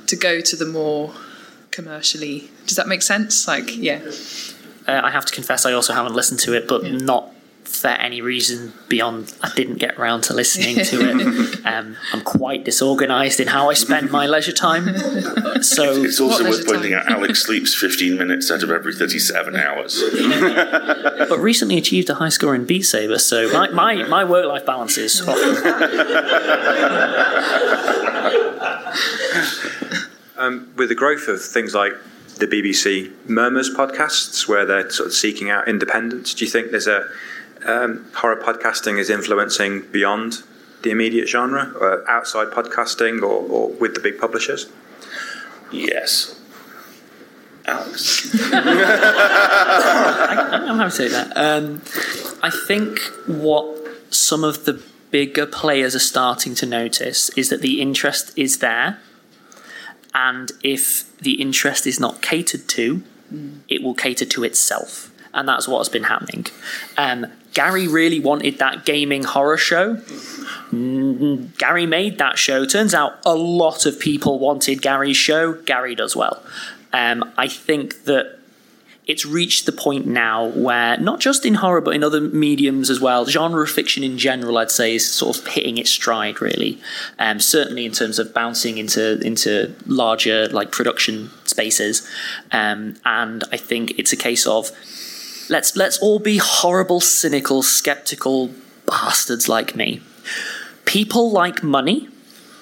[0.08, 1.14] to go to the more
[1.76, 2.50] commercially.
[2.68, 3.48] Does that make sense?
[3.48, 4.02] Like, yeah.
[4.88, 7.35] Uh, I have to confess, I also haven't listened to it, but not
[7.76, 11.66] for any reason beyond I didn't get around to listening to it.
[11.66, 14.86] um, I'm quite disorganised in how I spend my leisure time.
[15.62, 19.56] So It's also worth leisure pointing out Alex sleeps 15 minutes out of every 37
[19.56, 20.02] hours.
[21.30, 24.66] but recently achieved a high score in Beat Saber, so my, my, my work life
[24.66, 25.22] balance is
[30.38, 31.94] Um, with the growth of things like
[32.38, 36.88] the BBC Murmurs podcasts, where they're sort of seeking out independence, do you think there's
[36.88, 37.08] a
[37.66, 40.44] um, horror podcasting is influencing beyond
[40.84, 44.68] the immediate genre, or outside podcasting, or, or with the big publishers?
[45.72, 46.40] Yes.
[47.66, 48.34] Alex.
[48.54, 48.60] I,
[50.68, 51.36] I'm happy to say that.
[51.36, 51.82] Um,
[52.44, 53.66] I think what
[54.14, 59.00] some of the bigger players are starting to notice is that the interest is there,
[60.14, 63.02] and if the interest is not catered to,
[63.68, 65.12] it will cater to itself.
[65.36, 66.48] And that's what has been happening.
[66.98, 69.98] Um, Gary really wanted that gaming horror show.
[70.72, 72.66] Mm, Gary made that show.
[72.66, 75.54] Turns out a lot of people wanted Gary's show.
[75.54, 76.42] Gary does well.
[76.94, 78.40] Um, I think that
[79.08, 83.00] it's reached the point now where not just in horror but in other mediums as
[83.00, 86.80] well genre fiction in general i'd say is sort of hitting its stride really
[87.20, 92.08] um, certainly in terms of bouncing into into larger like production spaces
[92.52, 94.72] um, and i think it's a case of
[95.50, 98.52] let's let's all be horrible cynical skeptical
[98.86, 100.02] bastards like me
[100.86, 102.08] people like money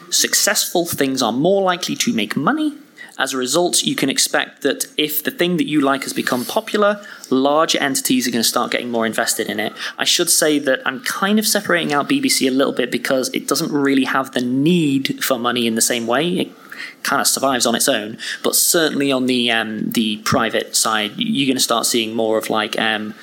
[0.09, 2.77] successful things are more likely to make money
[3.17, 6.45] as a result, you can expect that if the thing that you like has become
[6.45, 9.73] popular, larger entities are going to start getting more invested in it.
[9.99, 13.47] I should say that I'm kind of separating out BBC a little bit because it
[13.47, 16.27] doesn't really have the need for money in the same way.
[16.39, 16.62] It
[17.03, 21.47] kind of survives on its own, but certainly on the um, the private side, you're
[21.47, 22.79] going to start seeing more of like.
[22.79, 23.13] Um,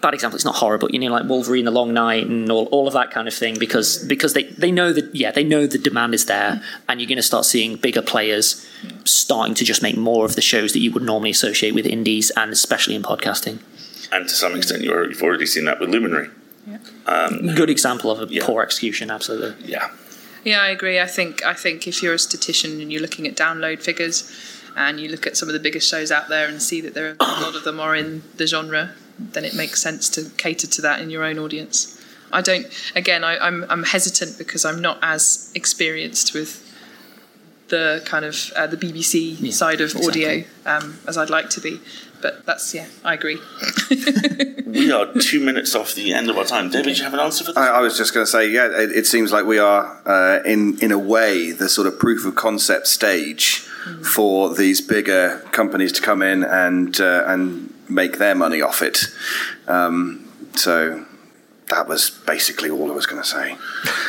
[0.00, 2.64] bad example it's not horror but you know like wolverine the long night and all,
[2.66, 5.66] all of that kind of thing because because they, they know that yeah they know
[5.66, 8.66] the demand is there and you're going to start seeing bigger players
[9.04, 12.30] starting to just make more of the shows that you would normally associate with indies
[12.30, 13.60] and especially in podcasting
[14.12, 16.30] And to some extent, you're, you've already seen that with Luminary.
[17.06, 19.90] Um, good example of a poor execution absolutely yeah
[20.44, 20.98] Yeah, I agree.
[20.98, 24.30] I think I think if you're a statistician and you're looking at download figures,
[24.76, 27.10] and you look at some of the biggest shows out there and see that there
[27.10, 30.66] are a lot of them are in the genre, then it makes sense to cater
[30.66, 32.00] to that in your own audience.
[32.32, 32.66] I don't.
[32.94, 36.66] Again, I, I'm I'm hesitant because I'm not as experienced with
[37.68, 41.80] the kind of uh, the BBC side of audio um, as I'd like to be.
[42.20, 43.38] But that's yeah, I agree.
[44.66, 46.70] we are two minutes off the end of our time.
[46.70, 47.60] David, do you have an answer for that?
[47.60, 50.42] I, I was just going to say, yeah, it, it seems like we are, uh,
[50.44, 53.66] in in a way, the sort of proof of concept stage
[54.02, 59.06] for these bigger companies to come in and uh, and make their money off it.
[59.66, 61.04] Um, so
[61.70, 63.56] that was basically all I was going to say.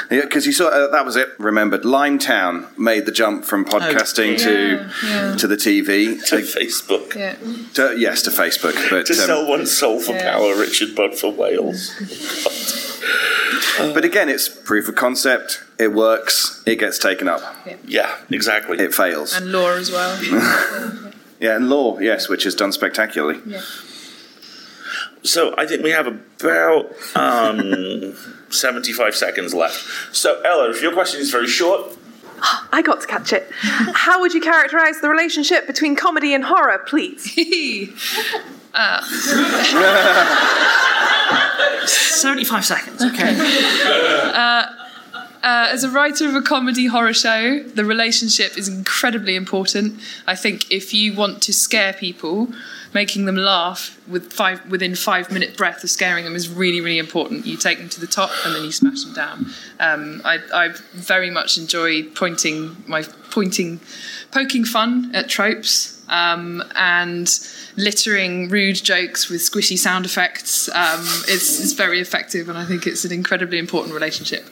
[0.09, 1.29] Yeah, because you saw uh, that was it.
[1.39, 5.35] Remembered, Limetown made the jump from podcasting to yeah.
[5.35, 7.15] to the TV to Facebook.
[7.15, 7.35] Yeah.
[7.75, 10.33] To, yes, to Facebook, but to um, sell one soul for Yeah.
[10.33, 11.95] power, Richard Budd for Wales.
[13.77, 15.63] But again, it's proof of concept.
[15.79, 16.61] It works.
[16.65, 17.41] It gets taken up.
[17.85, 18.77] Yeah, exactly.
[18.79, 19.33] It fails.
[19.33, 21.11] And law as well.
[21.41, 23.41] Yeah, and law, yes, which is done spectacularly.
[25.21, 25.27] Yeah.
[25.29, 28.15] So I think we have about um,
[28.49, 30.15] 75 seconds left.
[30.15, 31.97] So, Ella, if your question is very short,
[32.71, 33.47] I got to catch it.
[33.53, 37.37] How would you characterize the relationship between comedy and horror, please?
[38.73, 39.01] Uh,
[41.85, 43.35] 75 seconds, okay.
[44.33, 44.65] uh,
[45.43, 49.99] uh, as a writer of a comedy horror show, the relationship is incredibly important.
[50.27, 52.49] I think if you want to scare people,
[52.93, 56.99] making them laugh with five within five minute breath of scaring them is really really
[56.99, 57.45] important.
[57.45, 59.45] You take them to the top and then you smash them down.
[59.79, 63.79] Um, I, I very much enjoy pointing my pointing,
[64.31, 67.29] poking fun at tropes um, and
[67.77, 70.67] littering rude jokes with squishy sound effects.
[70.69, 74.45] Um, it's very effective, and I think it's an incredibly important relationship.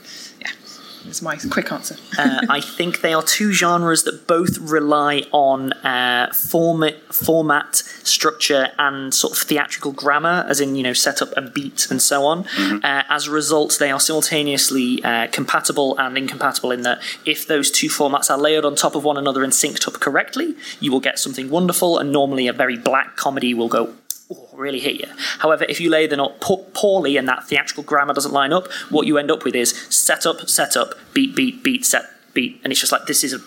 [1.10, 1.95] Yeah, that's my quick answer.
[2.18, 8.70] uh, I think they are two genres that both rely on uh, format, format, structure,
[8.78, 12.43] and sort of theatrical grammar, as in you know setup and beat and so on.
[12.43, 12.78] Mm-hmm.
[12.84, 17.72] Uh, as a result, they are simultaneously uh, compatible and incompatible in that if those
[17.72, 20.99] two formats are layered on top of one another and synced up correctly, you will
[20.99, 21.97] get something wonderful.
[21.97, 23.95] And normally, a very black comedy will go
[24.32, 25.08] "Ooh, really hit you.
[25.40, 29.08] However, if you lay up po- poorly and that theatrical grammar doesn't line up, what
[29.08, 32.72] you end up with is set up, set up, beat, beat, beat, set, beat, and
[32.72, 33.40] it's just like this is a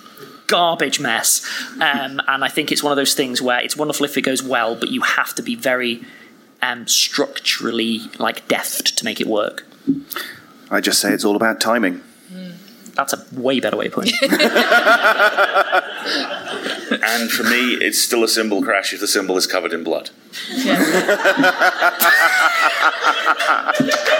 [0.46, 1.46] garbage mess.
[1.74, 4.42] Um, and I think it's one of those things where it's wonderful if it goes
[4.42, 6.02] well, but you have to be very
[6.60, 9.66] um, structurally like deft to make it work.
[10.70, 12.02] I just say it's all about timing.
[12.94, 15.84] That's a way better way of putting it.
[17.04, 20.10] And for me, it's still a cymbal crash if the cymbal is covered in blood.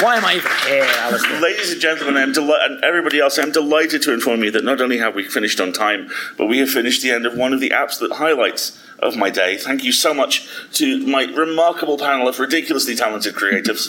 [0.00, 1.40] Why am I even here, Alasdair?
[1.42, 4.80] Ladies and gentlemen, I'm deli- and everybody else, I'm delighted to inform you that not
[4.80, 7.60] only have we finished on time, but we have finished the end of one of
[7.60, 9.58] the absolute highlights of my day.
[9.58, 13.88] Thank you so much to my remarkable panel of ridiculously talented creatives.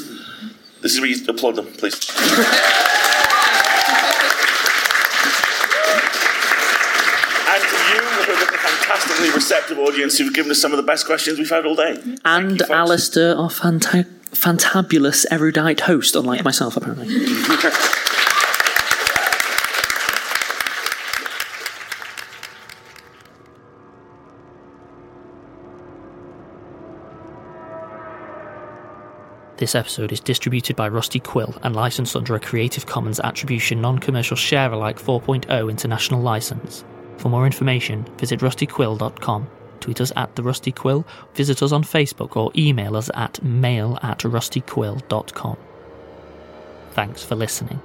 [0.81, 1.95] This is where you applaud them, please.
[7.53, 10.83] and to you, who have a fantastically receptive audience who've given us some of the
[10.83, 11.97] best questions we've had all day.
[12.25, 17.07] And Alasdair, our fanta- fantabulous erudite host, unlike myself, apparently.
[29.61, 33.99] This episode is distributed by Rusty Quill and licensed under a Creative Commons Attribution Non
[33.99, 36.83] Commercial Share Alike 4.0 international license.
[37.17, 39.47] For more information, visit rustyquill.com,
[39.81, 43.99] tweet us at The Rusty Quill, visit us on Facebook, or email us at mail
[44.01, 45.57] at rustyquill.com.
[46.91, 47.81] Thanks for listening.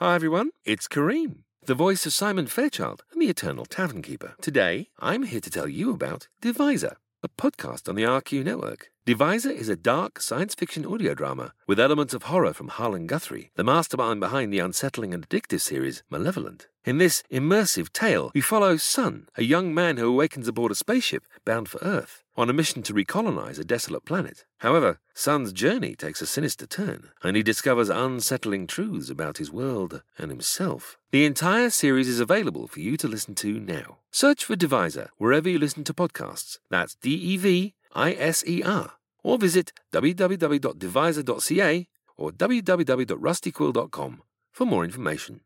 [0.00, 4.34] Hi everyone, it's Kareem, the voice of Simon Fairchild and the Eternal Tavern Keeper.
[4.40, 8.90] Today, I'm here to tell you about Deviser, a podcast on the RQ network.
[9.04, 13.50] Deviser is a dark science fiction audio drama with elements of horror from Harlan Guthrie,
[13.56, 16.68] the mastermind behind the unsettling and addictive series Malevolent.
[16.84, 21.24] In this immersive tale, we follow Sun, a young man who awakens aboard a spaceship
[21.44, 24.44] bound for Earth, on a mission to recolonize a desolate planet.
[24.58, 30.02] However, Sun's journey takes a sinister turn, and he discovers unsettling truths about his world
[30.16, 30.96] and himself.
[31.10, 33.98] The entire series is available for you to listen to now.
[34.12, 36.58] Search for Deviser wherever you listen to podcasts.
[36.70, 38.92] That's D E V I S E R.
[39.24, 44.22] Or visit www.deviser.ca or www.rustyquill.com
[44.52, 45.40] for more information.